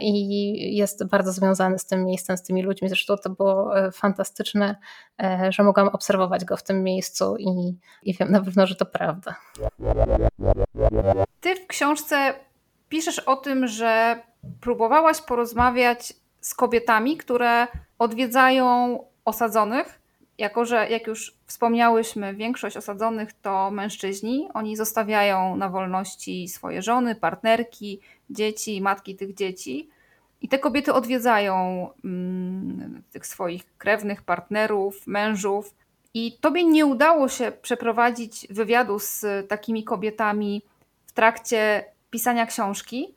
i 0.00 0.76
jest 0.76 1.06
bardzo 1.06 1.32
związany 1.32 1.78
z 1.78 1.86
tym 1.86 2.04
miejscem, 2.04 2.36
z 2.36 2.42
tymi 2.42 2.62
ludźmi. 2.62 2.88
Zresztą 2.88 3.16
to 3.16 3.30
było 3.30 3.72
fantastyczne, 3.92 4.76
że 5.48 5.62
mogłam 5.62 5.88
obserwować 5.88 6.44
go 6.44 6.56
w 6.56 6.62
tym 6.62 6.82
miejscu 6.82 7.36
i, 7.38 7.78
i 8.02 8.14
wiem 8.14 8.30
na 8.30 8.40
pewno, 8.40 8.66
że 8.66 8.74
to 8.74 8.86
prawda. 8.86 9.36
Ty 11.40 11.56
w 11.56 11.66
książce 11.66 12.34
piszesz 12.88 13.18
o 13.18 13.36
tym, 13.36 13.66
że 13.66 14.22
próbowałaś 14.60 15.20
porozmawiać 15.20 16.14
z 16.42 16.54
kobietami, 16.54 17.16
które 17.16 17.66
odwiedzają 17.98 18.98
osadzonych. 19.24 20.02
Jako, 20.38 20.64
że 20.64 20.88
jak 20.90 21.06
już 21.06 21.34
wspomniałyśmy, 21.46 22.34
większość 22.34 22.76
osadzonych 22.76 23.32
to 23.32 23.70
mężczyźni, 23.70 24.48
oni 24.54 24.76
zostawiają 24.76 25.56
na 25.56 25.68
wolności 25.68 26.48
swoje 26.48 26.82
żony, 26.82 27.14
partnerki, 27.14 28.00
dzieci, 28.30 28.80
matki 28.80 29.16
tych 29.16 29.34
dzieci. 29.34 29.88
I 30.40 30.48
te 30.48 30.58
kobiety 30.58 30.92
odwiedzają 30.92 31.88
mm, 32.04 33.02
tych 33.12 33.26
swoich 33.26 33.76
krewnych, 33.78 34.22
partnerów, 34.22 35.06
mężów. 35.06 35.74
I 36.14 36.38
tobie 36.40 36.64
nie 36.64 36.86
udało 36.86 37.28
się 37.28 37.52
przeprowadzić 37.62 38.46
wywiadu 38.50 38.98
z 38.98 39.24
takimi 39.48 39.84
kobietami 39.84 40.62
w 41.06 41.12
trakcie 41.12 41.84
pisania 42.10 42.46
książki, 42.46 43.14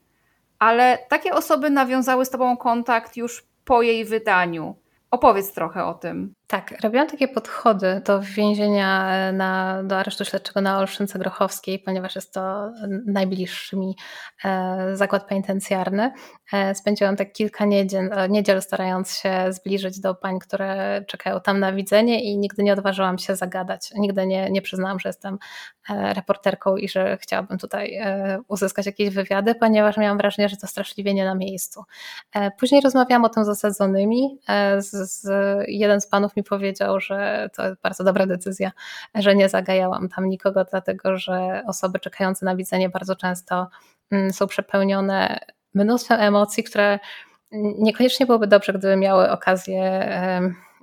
ale 0.60 0.98
takie 1.10 1.34
osoby 1.34 1.70
nawiązały 1.70 2.26
z 2.26 2.30
Tobą 2.30 2.58
kontakt 2.58 3.18
już 3.18 3.46
po 3.66 3.82
jej 3.82 4.06
wydaniu. 4.06 4.76
Opowiedz 5.12 5.54
trochę 5.54 5.86
o 5.86 5.94
tym. 5.94 6.34
Tak, 6.48 6.82
robiłam 6.84 7.08
takie 7.08 7.28
podchody 7.28 8.02
do 8.06 8.22
więzienia 8.22 9.14
e, 9.14 9.34
na, 9.34 9.84
do 9.84 9.98
aresztu 9.98 10.26
śledczego 10.26 10.62
na 10.62 10.80
Olszynce 10.80 11.20
Grochowskiej, 11.20 11.80
ponieważ 11.80 12.16
jest 12.16 12.34
to 12.34 12.72
najbliższy 13.06 13.78
mi 13.78 13.96
e, 14.44 14.96
zakład 14.96 15.28
penitencjarny. 15.28 16.12
E, 16.54 16.76
spędziłam 16.76 17.16
tak 17.16 17.34
kilka 17.34 17.66
niedziel, 17.66 18.10
niedziel 18.30 18.62
starając 18.62 19.18
się 19.18 19.46
zbliżyć 19.50 20.00
do 20.00 20.16
pań, 20.16 20.40
które 20.40 21.04
czekają 21.08 21.42
tam 21.42 21.60
na 21.60 21.74
widzenie 21.74 22.24
i 22.24 22.38
nigdy 22.38 22.64
nie 22.64 22.74
odważyłam 22.74 23.18
się 23.18 23.36
zagadać. 23.36 23.92
Nigdy 23.96 24.28
nie, 24.28 24.50
nie 24.52 24.62
przyznałam, 24.62 25.00
że 25.00 25.10
jestem 25.10 25.38
reporterką 25.90 26.78
i 26.78 26.90
że 26.90 27.18
chciałabym 27.18 27.58
tutaj 27.58 28.00
uzyskać 28.48 28.86
jakieś 28.86 29.10
wywiady, 29.10 29.56
ponieważ 29.56 29.98
miałam 29.98 30.18
wrażenie, 30.18 30.50
że 30.50 30.58
to 30.58 30.68
straszliwie 30.68 31.14
nie 31.14 31.26
na 31.26 31.36
miejscu. 31.36 31.84
Później 32.60 32.82
rozmawiałam 32.82 33.26
o 33.26 33.30
tym 33.30 33.46
z 33.46 33.50
osadzonymi. 33.50 34.40
Z, 34.78 34.92
z, 34.92 35.28
jeden 35.68 36.02
z 36.02 36.08
panów 36.08 36.35
mi 36.36 36.44
powiedział, 36.44 37.00
że 37.00 37.50
to 37.56 37.64
bardzo 37.84 38.04
dobra 38.04 38.26
decyzja, 38.26 38.72
że 39.16 39.36
nie 39.36 39.50
zagajałam 39.50 40.10
tam 40.10 40.30
nikogo, 40.30 40.66
dlatego 40.66 41.18
że 41.18 41.64
osoby 41.68 42.00
czekające 42.00 42.46
na 42.46 42.56
widzenie 42.56 42.90
bardzo 42.90 43.16
często 43.16 43.68
mm, 44.12 44.34
są 44.34 44.48
przepełnione 44.48 45.40
mnóstwem 45.74 46.20
emocji, 46.22 46.64
które 46.64 47.00
niekoniecznie 47.78 48.26
byłoby 48.26 48.48
dobrze, 48.48 48.74
gdyby 48.74 48.96
miały 48.96 49.32
okazję 49.32 50.10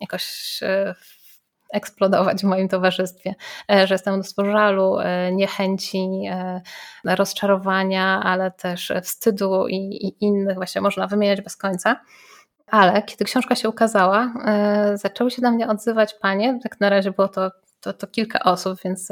jakoś 0.02 0.58
e, 0.62 0.94
eksplodować 1.72 2.40
w 2.40 2.44
moim 2.44 2.68
towarzystwie, 2.68 3.34
e, 3.70 3.86
że 3.86 3.94
jest 3.94 4.04
tam 4.04 4.14
mnóstwo 4.14 4.44
żalu, 4.44 4.98
e, 4.98 5.32
niechęci, 5.32 6.08
rozczarowania, 7.04 8.22
ale 8.22 8.50
też 8.50 8.92
wstydu 9.02 9.68
i, 9.68 9.76
i 9.76 10.24
innych, 10.24 10.54
właśnie 10.54 10.80
można 10.80 11.06
wymieniać 11.06 11.40
bez 11.40 11.56
końca. 11.56 12.00
Ale 12.72 13.02
kiedy 13.02 13.24
książka 13.24 13.54
się 13.54 13.68
ukazała, 13.68 14.34
e, 14.44 14.98
zaczęły 14.98 15.30
się 15.30 15.42
na 15.42 15.50
mnie 15.50 15.68
odzywać 15.68 16.14
panie. 16.14 16.58
Tak 16.62 16.80
na 16.80 16.90
razie 16.90 17.10
było 17.10 17.28
to 17.28 17.50
to, 17.82 17.92
to 17.92 18.06
kilka 18.06 18.40
osób, 18.40 18.78
więc, 18.84 19.08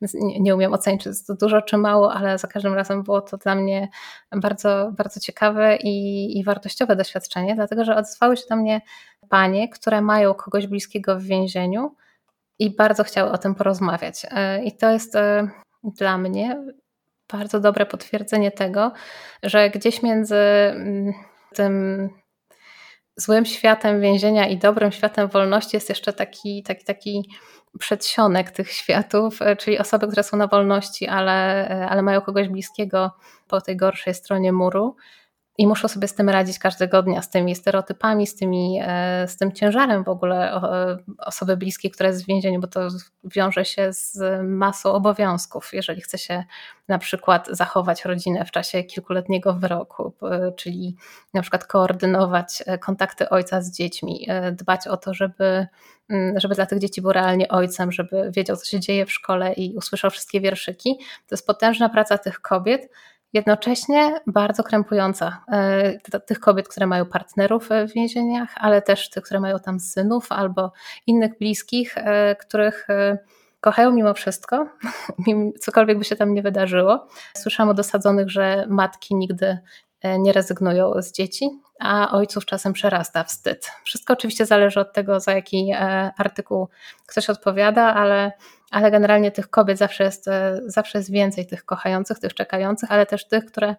więc 0.00 0.14
nie, 0.14 0.40
nie, 0.40 0.54
umiem 0.54 0.72
ocenić, 0.72 1.02
czy 1.02 1.08
jest 1.08 1.26
to 1.26 1.34
dużo, 1.34 1.62
czy 1.62 1.76
mało, 1.76 2.14
ale 2.14 2.38
za 2.38 2.48
każdym 2.48 2.74
razem 2.74 3.02
było 3.02 3.20
to 3.20 3.36
dla 3.36 3.54
mnie 3.54 3.88
bardzo, 4.36 4.92
bardzo 4.96 5.20
ciekawe 5.20 5.76
i, 5.76 6.38
i 6.38 6.44
wartościowe 6.44 6.96
doświadczenie, 6.96 7.54
dlatego 7.54 7.84
że 7.84 7.96
odezwały 7.96 8.36
się 8.36 8.42
do 8.50 8.56
mnie 8.56 8.80
panie, 9.28 9.68
które 9.68 10.00
mają 10.00 10.34
kogoś 10.34 10.66
bliskiego 10.66 11.16
w 11.16 11.22
więzieniu 11.22 11.94
i 12.58 12.76
bardzo 12.76 13.04
chciały 13.04 13.30
o 13.30 13.38
tym 13.38 13.54
porozmawiać. 13.54 14.26
I 14.64 14.76
to 14.76 14.90
jest 14.90 15.16
dla 15.84 16.18
mnie 16.18 16.64
bardzo 17.32 17.60
dobre 17.60 17.86
potwierdzenie 17.86 18.50
tego, 18.50 18.92
że 19.42 19.70
gdzieś 19.70 20.02
między 20.02 20.36
mm, 20.36 21.12
tym 21.54 22.10
złym 23.16 23.44
światem 23.44 24.00
więzienia 24.00 24.46
i 24.48 24.58
dobrym 24.58 24.92
światem 24.92 25.28
wolności 25.28 25.76
jest 25.76 25.88
jeszcze 25.88 26.12
taki, 26.12 26.62
taki, 26.62 26.84
taki 26.84 27.30
przedsionek 27.78 28.50
tych 28.50 28.70
światów, 28.70 29.42
e, 29.42 29.56
czyli 29.56 29.78
osoby, 29.78 30.06
które 30.06 30.22
są 30.22 30.36
na 30.36 30.46
wolności, 30.46 31.08
ale, 31.08 31.68
e, 31.70 31.88
ale 31.88 32.02
mają 32.02 32.20
kogoś 32.20 32.48
bliskiego 32.48 33.10
po 33.48 33.60
tej 33.60 33.76
gorszej 33.76 34.14
stronie 34.14 34.52
muru 34.52 34.96
i 35.58 35.66
muszą 35.66 35.88
sobie 35.88 36.08
z 36.08 36.14
tym 36.14 36.28
radzić 36.28 36.58
każdego 36.58 37.02
dnia, 37.02 37.22
z 37.22 37.30
tymi 37.30 37.54
stereotypami, 37.54 38.26
z, 38.26 38.36
tymi, 38.36 38.80
e, 38.82 39.28
z 39.28 39.36
tym 39.36 39.52
ciężarem 39.52 40.04
w 40.04 40.08
ogóle 40.08 40.54
e, 40.54 40.96
osoby 41.18 41.56
bliskiej, 41.56 41.90
która 41.90 42.08
jest 42.08 42.24
w 42.24 42.26
więzieniu, 42.26 42.60
bo 42.60 42.66
to 42.66 42.88
wiąże 43.24 43.64
się 43.64 43.92
z 43.92 44.18
masą 44.42 44.92
obowiązków, 44.92 45.70
jeżeli 45.72 46.00
chce 46.00 46.18
się 46.18 46.44
na 46.88 46.98
przykład 46.98 47.48
zachować 47.50 48.04
rodzinę 48.04 48.44
w 48.44 48.50
czasie 48.50 48.84
kilkuletniego 48.84 49.54
wyroku, 49.54 50.12
czyli 50.56 50.96
na 51.34 51.42
przykład 51.42 51.64
koordynować 51.66 52.62
e, 52.66 52.78
kontakty 52.78 53.28
ojca 53.28 53.62
z 53.62 53.70
dziećmi, 53.70 54.28
dbać 54.52 54.86
o 54.86 54.96
to, 54.96 55.14
żeby, 55.14 55.66
mm, 56.08 56.40
żeby 56.40 56.54
dla 56.54 56.66
tych 56.66 56.78
dzieci 56.78 57.02
był 57.02 57.12
realnie 57.12 57.48
ojcem, 57.48 57.92
żeby 57.92 58.30
wiedział, 58.36 58.56
co 58.56 58.64
się 58.64 58.80
dzieje 58.80 59.06
w 59.06 59.12
szkole 59.12 59.52
i 59.52 59.76
usłyszał 59.76 60.10
wszystkie 60.10 60.40
wierszyki. 60.40 60.96
To 60.98 61.34
jest 61.34 61.46
potężna 61.46 61.88
praca 61.88 62.18
tych 62.18 62.40
kobiet, 62.40 62.88
jednocześnie 63.34 64.20
bardzo 64.26 64.62
krępująca. 64.62 65.44
E, 65.52 66.20
tych 66.20 66.40
kobiet, 66.40 66.68
które 66.68 66.86
mają 66.86 67.06
partnerów 67.06 67.68
w 67.88 67.92
więzieniach, 67.92 68.54
ale 68.56 68.82
też 68.82 69.10
tych, 69.10 69.24
które 69.24 69.40
mają 69.40 69.58
tam 69.58 69.80
synów 69.80 70.32
albo 70.32 70.72
innych 71.06 71.38
bliskich, 71.38 71.98
e, 71.98 72.36
których 72.36 72.90
e, 72.90 73.18
kochają 73.60 73.90
mimo 73.90 74.14
wszystko, 74.14 74.68
cokolwiek 75.64 75.98
by 75.98 76.04
się 76.04 76.16
tam 76.16 76.34
nie 76.34 76.42
wydarzyło. 76.42 77.06
Słyszałam 77.36 77.70
od 77.70 77.78
osadzonych, 77.78 78.30
że 78.30 78.66
matki 78.68 79.14
nigdy 79.14 79.58
nie 80.18 80.32
rezygnują 80.32 80.92
z 81.02 81.12
dzieci, 81.12 81.50
a 81.80 82.10
ojców 82.12 82.46
czasem 82.46 82.72
przerasta 82.72 83.24
wstyd. 83.24 83.70
Wszystko 83.84 84.12
oczywiście 84.12 84.46
zależy 84.46 84.80
od 84.80 84.92
tego, 84.92 85.20
za 85.20 85.32
jaki 85.32 85.72
artykuł 86.16 86.68
ktoś 87.06 87.30
odpowiada, 87.30 87.94
ale 87.94 88.32
ale 88.74 88.90
generalnie 88.90 89.30
tych 89.30 89.50
kobiet 89.50 89.78
zawsze 89.78 90.04
jest, 90.04 90.28
e, 90.28 90.60
zawsze 90.66 90.98
jest 90.98 91.10
więcej, 91.10 91.46
tych 91.46 91.64
kochających, 91.64 92.18
tych 92.18 92.34
czekających, 92.34 92.92
ale 92.92 93.06
też 93.06 93.28
tych, 93.28 93.44
które 93.46 93.76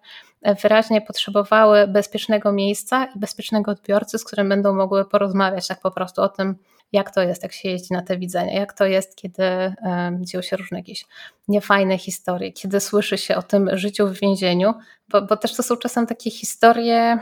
wyraźnie 0.62 1.00
potrzebowały 1.00 1.86
bezpiecznego 1.86 2.52
miejsca 2.52 3.04
i 3.04 3.18
bezpiecznego 3.18 3.70
odbiorcy, 3.70 4.18
z 4.18 4.24
którym 4.24 4.48
będą 4.48 4.74
mogły 4.74 5.04
porozmawiać 5.04 5.68
tak 5.68 5.80
po 5.80 5.90
prostu 5.90 6.22
o 6.22 6.28
tym, 6.28 6.56
jak 6.92 7.10
to 7.10 7.22
jest, 7.22 7.42
jak 7.42 7.52
się 7.52 7.68
jeździ 7.68 7.94
na 7.94 8.02
te 8.02 8.18
widzenia, 8.18 8.52
jak 8.52 8.72
to 8.72 8.86
jest, 8.86 9.16
kiedy 9.16 9.42
dzieją 10.20 10.42
się 10.42 10.56
różne 10.56 10.78
jakieś 10.78 11.06
niefajne 11.48 11.98
historie, 11.98 12.52
kiedy 12.52 12.80
słyszy 12.80 13.18
się 13.18 13.36
o 13.36 13.42
tym 13.42 13.70
życiu 13.72 14.08
w 14.08 14.20
więzieniu, 14.20 14.74
bo, 15.08 15.22
bo 15.22 15.36
też 15.36 15.56
to 15.56 15.62
są 15.62 15.76
czasem 15.76 16.06
takie 16.06 16.30
historie 16.30 17.18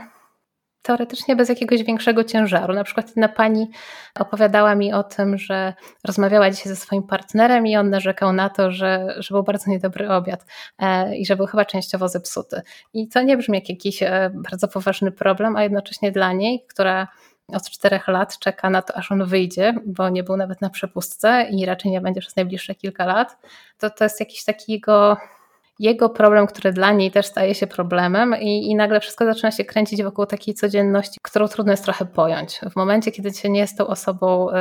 teoretycznie 0.85 1.35
bez 1.35 1.49
jakiegoś 1.49 1.83
większego 1.83 2.23
ciężaru. 2.23 2.73
Na 2.73 2.83
przykład 2.83 3.07
jedna 3.07 3.29
pani 3.29 3.69
opowiadała 4.19 4.75
mi 4.75 4.93
o 4.93 5.03
tym, 5.03 5.37
że 5.37 5.73
rozmawiała 6.03 6.49
dzisiaj 6.51 6.67
ze 6.67 6.75
swoim 6.75 7.03
partnerem 7.03 7.67
i 7.67 7.77
on 7.77 7.89
narzekał 7.89 8.33
na 8.33 8.49
to, 8.49 8.71
że, 8.71 9.15
że 9.17 9.33
był 9.33 9.43
bardzo 9.43 9.71
niedobry 9.71 10.09
obiad 10.09 10.45
e, 10.79 11.17
i 11.17 11.25
że 11.25 11.35
był 11.35 11.45
chyba 11.45 11.65
częściowo 11.65 12.09
zepsuty. 12.09 12.61
I 12.93 13.07
to 13.07 13.21
nie 13.21 13.37
brzmi 13.37 13.57
jak 13.57 13.69
jakiś 13.69 14.03
e, 14.03 14.31
bardzo 14.33 14.67
poważny 14.67 15.11
problem, 15.11 15.55
a 15.55 15.63
jednocześnie 15.63 16.11
dla 16.11 16.33
niej, 16.33 16.65
która 16.69 17.07
od 17.53 17.69
czterech 17.69 18.07
lat 18.07 18.39
czeka 18.39 18.69
na 18.69 18.81
to, 18.81 18.97
aż 18.97 19.11
on 19.11 19.25
wyjdzie, 19.25 19.73
bo 19.85 20.09
nie 20.09 20.23
był 20.23 20.37
nawet 20.37 20.61
na 20.61 20.69
przepustce 20.69 21.47
i 21.51 21.65
raczej 21.65 21.91
nie 21.91 22.01
będzie 22.01 22.21
przez 22.21 22.35
najbliższe 22.35 22.75
kilka 22.75 23.05
lat, 23.05 23.37
to 23.77 23.89
to 23.89 24.03
jest 24.03 24.19
jakiś 24.19 24.43
takiego 24.43 25.17
jego 25.79 26.09
problem, 26.09 26.47
który 26.47 26.73
dla 26.73 26.91
niej 26.91 27.11
też 27.11 27.25
staje 27.25 27.55
się 27.55 27.67
problemem 27.67 28.35
i, 28.39 28.71
i 28.71 28.75
nagle 28.75 28.99
wszystko 28.99 29.25
zaczyna 29.25 29.51
się 29.51 29.65
kręcić 29.65 30.03
wokół 30.03 30.25
takiej 30.25 30.53
codzienności, 30.53 31.19
którą 31.21 31.47
trudno 31.47 31.73
jest 31.73 31.83
trochę 31.83 32.05
pojąć. 32.05 32.59
W 32.71 32.75
momencie, 32.75 33.11
kiedy 33.11 33.33
się 33.33 33.49
nie 33.49 33.59
jest 33.59 33.77
tą 33.77 33.87
osobą, 33.87 34.49
y, 34.49 34.53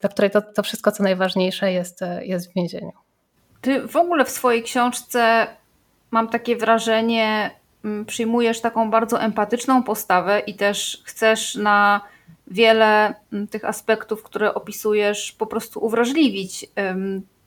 dla 0.00 0.10
której 0.10 0.30
to, 0.30 0.42
to 0.42 0.62
wszystko, 0.62 0.92
co 0.92 1.02
najważniejsze 1.02 1.72
jest, 1.72 2.02
y, 2.02 2.26
jest 2.26 2.50
w 2.50 2.54
więzieniu. 2.54 2.92
Ty 3.60 3.88
w 3.88 3.96
ogóle 3.96 4.24
w 4.24 4.30
swojej 4.30 4.62
książce 4.62 5.46
mam 6.10 6.28
takie 6.28 6.56
wrażenie, 6.56 7.50
przyjmujesz 8.06 8.60
taką 8.60 8.90
bardzo 8.90 9.20
empatyczną 9.20 9.82
postawę 9.82 10.40
i 10.40 10.54
też 10.54 11.02
chcesz 11.04 11.54
na 11.54 12.00
wiele 12.46 13.14
mm, 13.32 13.46
tych 13.48 13.64
aspektów, 13.64 14.22
które 14.22 14.54
opisujesz, 14.54 15.32
po 15.32 15.46
prostu 15.46 15.84
uwrażliwić 15.84 16.66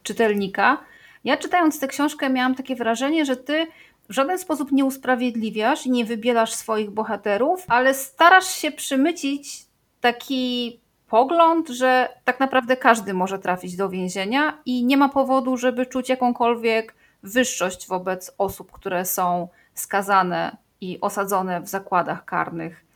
czytelnika. 0.03 0.77
Ja 1.23 1.37
czytając 1.37 1.79
tę 1.79 1.87
książkę 1.87 2.29
miałam 2.29 2.55
takie 2.55 2.75
wrażenie, 2.75 3.25
że 3.25 3.35
ty 3.35 3.67
w 4.09 4.13
żaden 4.13 4.39
sposób 4.39 4.71
nie 4.71 4.85
usprawiedliwiasz 4.85 5.85
i 5.85 5.91
nie 5.91 6.05
wybielasz 6.05 6.53
swoich 6.53 6.89
bohaterów, 6.89 7.65
ale 7.67 7.93
starasz 7.93 8.47
się 8.47 8.71
przymycić 8.71 9.65
taki 10.01 10.79
pogląd, 11.09 11.69
że 11.69 12.09
tak 12.25 12.39
naprawdę 12.39 12.77
każdy 12.77 13.13
może 13.13 13.39
trafić 13.39 13.75
do 13.75 13.89
więzienia 13.89 14.57
i 14.65 14.85
nie 14.85 14.97
ma 14.97 15.09
powodu, 15.09 15.57
żeby 15.57 15.85
czuć 15.85 16.09
jakąkolwiek 16.09 16.95
wyższość 17.23 17.87
wobec 17.87 18.31
osób, 18.37 18.71
które 18.71 19.05
są 19.05 19.47
skazane 19.79 20.57
i 20.81 21.01
osadzone 21.01 21.61
w 21.61 21.67
zakładach 21.67 22.25
karnych. 22.25 22.89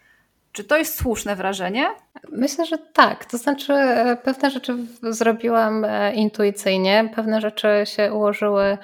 Czy 0.54 0.64
to 0.64 0.78
jest 0.78 0.98
słuszne 0.98 1.36
wrażenie? 1.36 1.90
Myślę, 2.32 2.66
że 2.66 2.78
tak. 2.78 3.26
To 3.26 3.38
znaczy, 3.38 3.74
e, 3.74 4.16
pewne 4.16 4.52
rzeczy 4.52 4.76
zrobiłam 5.02 5.86
e, 5.86 6.14
intuicyjnie, 6.14 7.10
pewne 7.16 7.42
rzeczy 7.42 7.68
się 7.86 8.14
ułożyły 8.14 8.78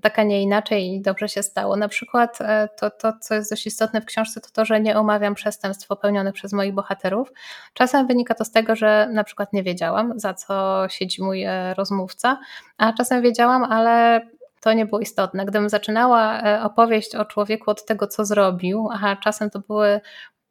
tak, 0.00 0.18
a 0.18 0.22
nie 0.22 0.42
inaczej 0.42 0.94
i 0.94 1.00
dobrze 1.00 1.28
się 1.28 1.42
stało. 1.42 1.76
Na 1.76 1.88
przykład 1.88 2.38
e, 2.40 2.68
to, 2.80 2.90
to, 2.90 3.12
co 3.20 3.34
jest 3.34 3.50
dość 3.50 3.66
istotne 3.66 4.00
w 4.00 4.04
książce, 4.04 4.40
to 4.40 4.48
to, 4.52 4.64
że 4.64 4.80
nie 4.80 4.98
omawiam 4.98 5.34
przestępstw 5.34 5.88
popełnionych 5.88 6.34
przez 6.34 6.52
moich 6.52 6.74
bohaterów. 6.74 7.32
Czasem 7.74 8.06
wynika 8.06 8.34
to 8.34 8.44
z 8.44 8.50
tego, 8.50 8.76
że 8.76 9.08
na 9.12 9.24
przykład 9.24 9.52
nie 9.52 9.62
wiedziałam, 9.62 10.12
za 10.16 10.34
co 10.34 10.84
siedzi 10.88 11.22
mój 11.22 11.44
rozmówca, 11.76 12.38
a 12.78 12.92
czasem 12.92 13.22
wiedziałam, 13.22 13.64
ale 13.64 14.20
to 14.62 14.72
nie 14.72 14.86
było 14.86 15.00
istotne. 15.00 15.46
Gdybym 15.46 15.68
zaczynała 15.68 16.42
opowieść 16.62 17.14
o 17.14 17.24
człowieku 17.24 17.70
od 17.70 17.84
tego, 17.84 18.06
co 18.06 18.24
zrobił, 18.24 18.88
a 19.02 19.16
czasem 19.16 19.50
to 19.50 19.60
były 19.60 20.00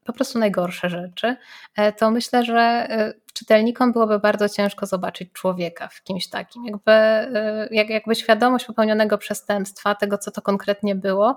po 0.06 0.14
prostu 0.14 0.40
najgorsze 0.40 0.90
rzeczy, 0.90 1.36
e, 1.76 1.94
to 1.94 2.12
myślę, 2.12 2.44
że 2.46 2.62
e, 2.62 3.14
czytelnikom 3.34 3.92
byłoby 3.92 4.20
bardzo 4.20 4.50
ciężko 4.50 4.86
zobaczyć 4.86 5.32
człowieka 5.34 5.88
w 5.88 6.04
kimś 6.04 6.30
takim. 6.30 6.66
Jakby, 6.66 6.92
e, 6.92 7.68
jak, 7.72 7.90
jakby 7.90 8.16
świadomość 8.16 8.66
popełnionego 8.66 9.18
przestępstwa, 9.18 9.96
tego 9.96 10.18
co 10.18 10.32
to 10.32 10.42
konkretnie 10.42 10.96
było, 10.96 11.36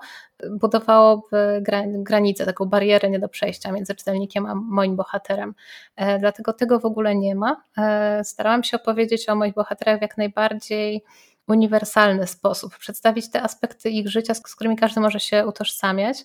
budowałoby 0.51 1.63
granicę, 1.87 2.47
taką 2.47 2.65
barierę 2.65 3.11
nie 3.11 3.19
do 3.19 3.29
przejścia 3.29 3.73
między 3.73 3.95
czytelnikiem 3.95 4.47
a 4.47 4.55
moim 4.55 4.97
bohaterem. 4.97 5.55
Dlatego 6.19 6.53
tego 6.53 6.81
w 6.81 6.85
ogóle 6.85 7.17
nie 7.17 7.35
ma. 7.35 7.65
Starałam 8.23 8.65
się 8.65 8.77
opowiedzieć 8.77 9.29
o 9.29 9.35
moich 9.35 9.55
bohaterach 9.55 10.03
jak 10.03 10.17
najbardziej 10.17 11.05
uniwersalny 11.49 12.27
sposób, 12.27 12.79
przedstawić 12.79 13.31
te 13.31 13.43
aspekty 13.43 13.91
ich 13.91 14.09
życia, 14.09 14.35
z 14.35 14.55
którymi 14.55 14.77
każdy 14.77 15.01
może 15.01 15.21
się 15.21 15.47
utożsamiać, 15.47 16.25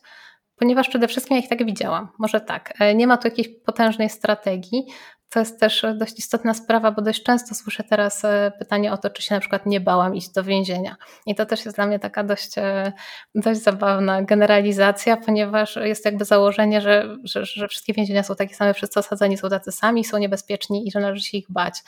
ponieważ 0.55 0.89
przede 0.89 1.08
wszystkim 1.08 1.38
ja 1.38 1.43
ich 1.43 1.49
tak 1.49 1.65
widziałam. 1.65 2.08
Może 2.19 2.41
tak, 2.41 2.73
e, 2.79 2.95
nie 2.95 3.08
ma 3.08 3.17
tu 3.17 3.27
jakiejś 3.27 3.47
potężnej 3.65 4.10
strategii. 4.10 4.86
To 5.30 5.39
jest 5.39 5.60
też 5.60 5.86
dość 5.96 6.20
istotna 6.20 6.54
sprawa, 6.54 6.92
bo 6.92 7.02
dość 7.02 7.24
często 7.24 7.56
słyszę 7.56 7.84
teraz 7.84 8.26
e, 8.26 8.52
pytanie 8.60 8.94
o 8.94 8.98
to, 8.98 9.10
czy 9.10 9.22
się 9.22 9.36
na 9.36 9.39
przykład 9.42 9.65
nie 9.65 9.80
bałam 9.80 10.15
iść 10.15 10.30
do 10.30 10.44
więzienia. 10.44 10.96
I 11.26 11.36
to 11.36 11.46
też 11.46 11.65
jest 11.65 11.78
dla 11.78 11.86
mnie 11.86 12.00
taka 12.00 12.24
dość, 12.24 12.58
e, 12.58 12.94
dość 13.36 13.62
zabawna 13.62 14.22
generalizacja, 14.22 15.18
ponieważ 15.18 15.76
jest 15.76 16.06
jakby 16.06 16.26
założenie, 16.26 16.82
że, 16.82 17.18
że, 17.24 17.46
że 17.46 17.68
wszystkie 17.68 17.94
więzienia 17.94 18.24
są 18.24 18.36
takie 18.36 18.56
same, 18.56 18.74
wszyscy 18.74 19.00
osadzeni 19.00 19.38
są 19.38 19.50
tacy 19.50 19.72
sami, 19.72 20.06
są 20.06 20.18
niebezpieczni 20.18 20.88
i 20.88 20.92
że 20.92 21.00
należy 21.00 21.24
się 21.24 21.38
ich 21.38 21.52
bać. 21.52 21.84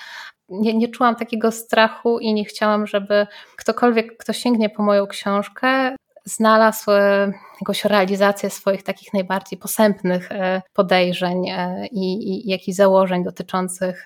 Nie, 0.49 0.73
nie 0.73 0.87
czułam 0.87 1.15
takiego 1.15 1.51
strachu 1.51 2.19
i 2.19 2.33
nie 2.33 2.45
chciałam, 2.45 2.87
żeby 2.87 3.27
ktokolwiek, 3.55 4.17
kto 4.17 4.33
sięgnie 4.33 4.69
po 4.69 4.83
moją 4.83 5.07
książkę, 5.07 5.95
znalazł 6.25 6.91
e, 6.91 7.31
jakąś 7.61 7.85
realizację 7.85 8.49
swoich 8.49 8.83
takich 8.83 9.13
najbardziej 9.13 9.59
posępnych 9.59 10.31
e, 10.31 10.61
podejrzeń 10.73 11.49
e, 11.49 11.87
i, 11.87 12.29
i 12.29 12.49
jakichś 12.49 12.75
założeń 12.75 13.23
dotyczących 13.23 14.05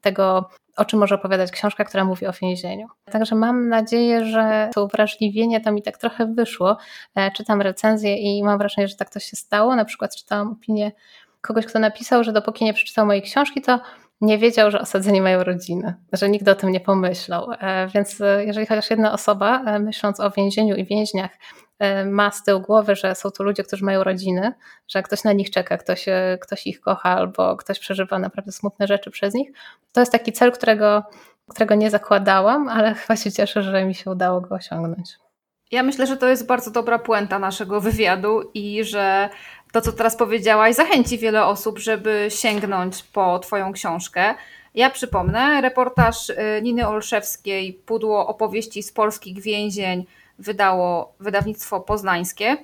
tego, 0.00 0.48
o 0.76 0.84
czym 0.84 0.98
może 0.98 1.14
opowiadać 1.14 1.50
książka, 1.50 1.84
która 1.84 2.04
mówi 2.04 2.26
o 2.26 2.32
więzieniu. 2.32 2.86
Także 3.04 3.34
mam 3.34 3.68
nadzieję, 3.68 4.24
że 4.24 4.70
to 4.74 4.84
uwrażliwienie 4.84 5.60
to 5.60 5.72
mi 5.72 5.82
tak 5.82 5.98
trochę 5.98 6.26
wyszło. 6.26 6.76
Czytam 7.36 7.62
recenzję 7.62 8.16
i 8.16 8.42
mam 8.42 8.58
wrażenie, 8.58 8.88
że 8.88 8.96
tak 8.96 9.10
to 9.10 9.20
się 9.20 9.36
stało. 9.36 9.76
Na 9.76 9.84
przykład 9.84 10.16
czytałam 10.16 10.52
opinię 10.52 10.92
kogoś, 11.40 11.66
kto 11.66 11.78
napisał, 11.78 12.24
że 12.24 12.32
dopóki 12.32 12.64
nie 12.64 12.74
przeczytał 12.74 13.06
mojej 13.06 13.22
książki, 13.22 13.62
to 13.62 13.80
nie 14.20 14.38
wiedział, 14.38 14.70
że 14.70 14.80
osadzeni 14.80 15.20
mają 15.20 15.44
rodziny, 15.44 15.94
że 16.12 16.28
nikt 16.28 16.48
o 16.48 16.54
tym 16.54 16.72
nie 16.72 16.80
pomyślał. 16.80 17.52
E, 17.52 17.88
więc 17.94 18.20
e, 18.20 18.44
jeżeli 18.44 18.66
chociaż 18.66 18.90
jedna 18.90 19.12
osoba, 19.12 19.62
e, 19.66 19.78
myśląc 19.78 20.20
o 20.20 20.30
więzieniu 20.30 20.76
i 20.76 20.84
więźniach, 20.84 21.30
ma 22.06 22.30
z 22.30 22.42
tyłu 22.44 22.60
głowy, 22.60 22.96
że 22.96 23.14
są 23.14 23.30
to 23.30 23.44
ludzie, 23.44 23.64
którzy 23.64 23.84
mają 23.84 24.04
rodziny, 24.04 24.52
że 24.88 25.02
ktoś 25.02 25.24
na 25.24 25.32
nich 25.32 25.50
czeka, 25.50 25.78
ktoś, 25.78 26.06
ktoś 26.40 26.66
ich 26.66 26.80
kocha 26.80 27.10
albo 27.10 27.56
ktoś 27.56 27.78
przeżywa 27.78 28.18
naprawdę 28.18 28.52
smutne 28.52 28.86
rzeczy 28.86 29.10
przez 29.10 29.34
nich, 29.34 29.50
to 29.92 30.00
jest 30.00 30.12
taki 30.12 30.32
cel, 30.32 30.52
którego, 30.52 31.02
którego 31.48 31.74
nie 31.74 31.90
zakładałam, 31.90 32.68
ale 32.68 32.94
chyba 33.00 33.16
się 33.16 33.32
cieszę, 33.32 33.62
że 33.62 33.84
mi 33.84 33.94
się 33.94 34.10
udało 34.10 34.40
go 34.40 34.54
osiągnąć. 34.54 35.18
Ja 35.70 35.82
myślę, 35.82 36.06
że 36.06 36.16
to 36.16 36.28
jest 36.28 36.46
bardzo 36.46 36.70
dobra 36.70 36.98
puenta 36.98 37.38
naszego 37.38 37.80
wywiadu 37.80 38.50
i 38.54 38.84
że 38.84 39.28
to, 39.72 39.80
co 39.80 39.92
teraz 39.92 40.16
powiedziałaś, 40.16 40.74
zachęci 40.74 41.18
wiele 41.18 41.44
osób, 41.44 41.78
żeby 41.78 42.26
sięgnąć 42.28 43.02
po 43.02 43.38
Twoją 43.38 43.72
książkę. 43.72 44.34
Ja 44.74 44.90
przypomnę, 44.90 45.60
reportaż 45.60 46.30
y, 46.30 46.36
Niny 46.62 46.88
Olszewskiej 46.88 47.72
Pudło 47.72 48.26
opowieści 48.26 48.82
z 48.82 48.92
polskich 48.92 49.40
więzień 49.40 50.06
wydało 50.38 51.14
wydawnictwo 51.20 51.80
poznańskie. 51.80 52.56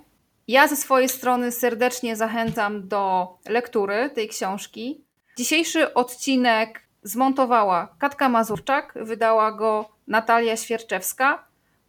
Ja 0.48 0.68
ze 0.68 0.76
swojej 0.76 1.08
strony 1.08 1.52
serdecznie 1.52 2.16
zachęcam 2.16 2.88
do 2.88 3.28
lektury 3.48 4.10
tej 4.14 4.28
książki. 4.28 5.04
Dzisiejszy 5.36 5.94
odcinek 5.94 6.82
zmontowała 7.02 7.94
Katka 7.98 8.28
Mazurczak, 8.28 8.94
wydała 8.96 9.52
go 9.52 9.88
Natalia 10.06 10.56
Świerczewska. 10.56 11.44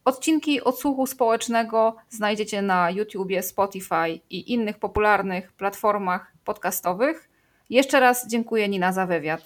Odcinki 0.05 0.63
odsłuchu 0.63 1.07
społecznego 1.07 1.95
znajdziecie 2.09 2.61
na 2.61 2.91
YouTubie, 2.91 3.43
Spotify 3.43 4.19
i 4.29 4.53
innych 4.53 4.79
popularnych 4.79 5.53
platformach 5.53 6.33
podcastowych. 6.43 7.29
Jeszcze 7.69 7.99
raz 7.99 8.27
dziękuję 8.27 8.69
Nina 8.69 8.93
za 8.93 9.05
wywiad. 9.05 9.41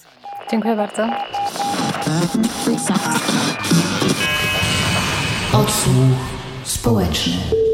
Dziękuję 0.51 0.75
bardzo. 0.75 1.07
Odsłuch 5.53 6.17
społeczny. 6.63 7.68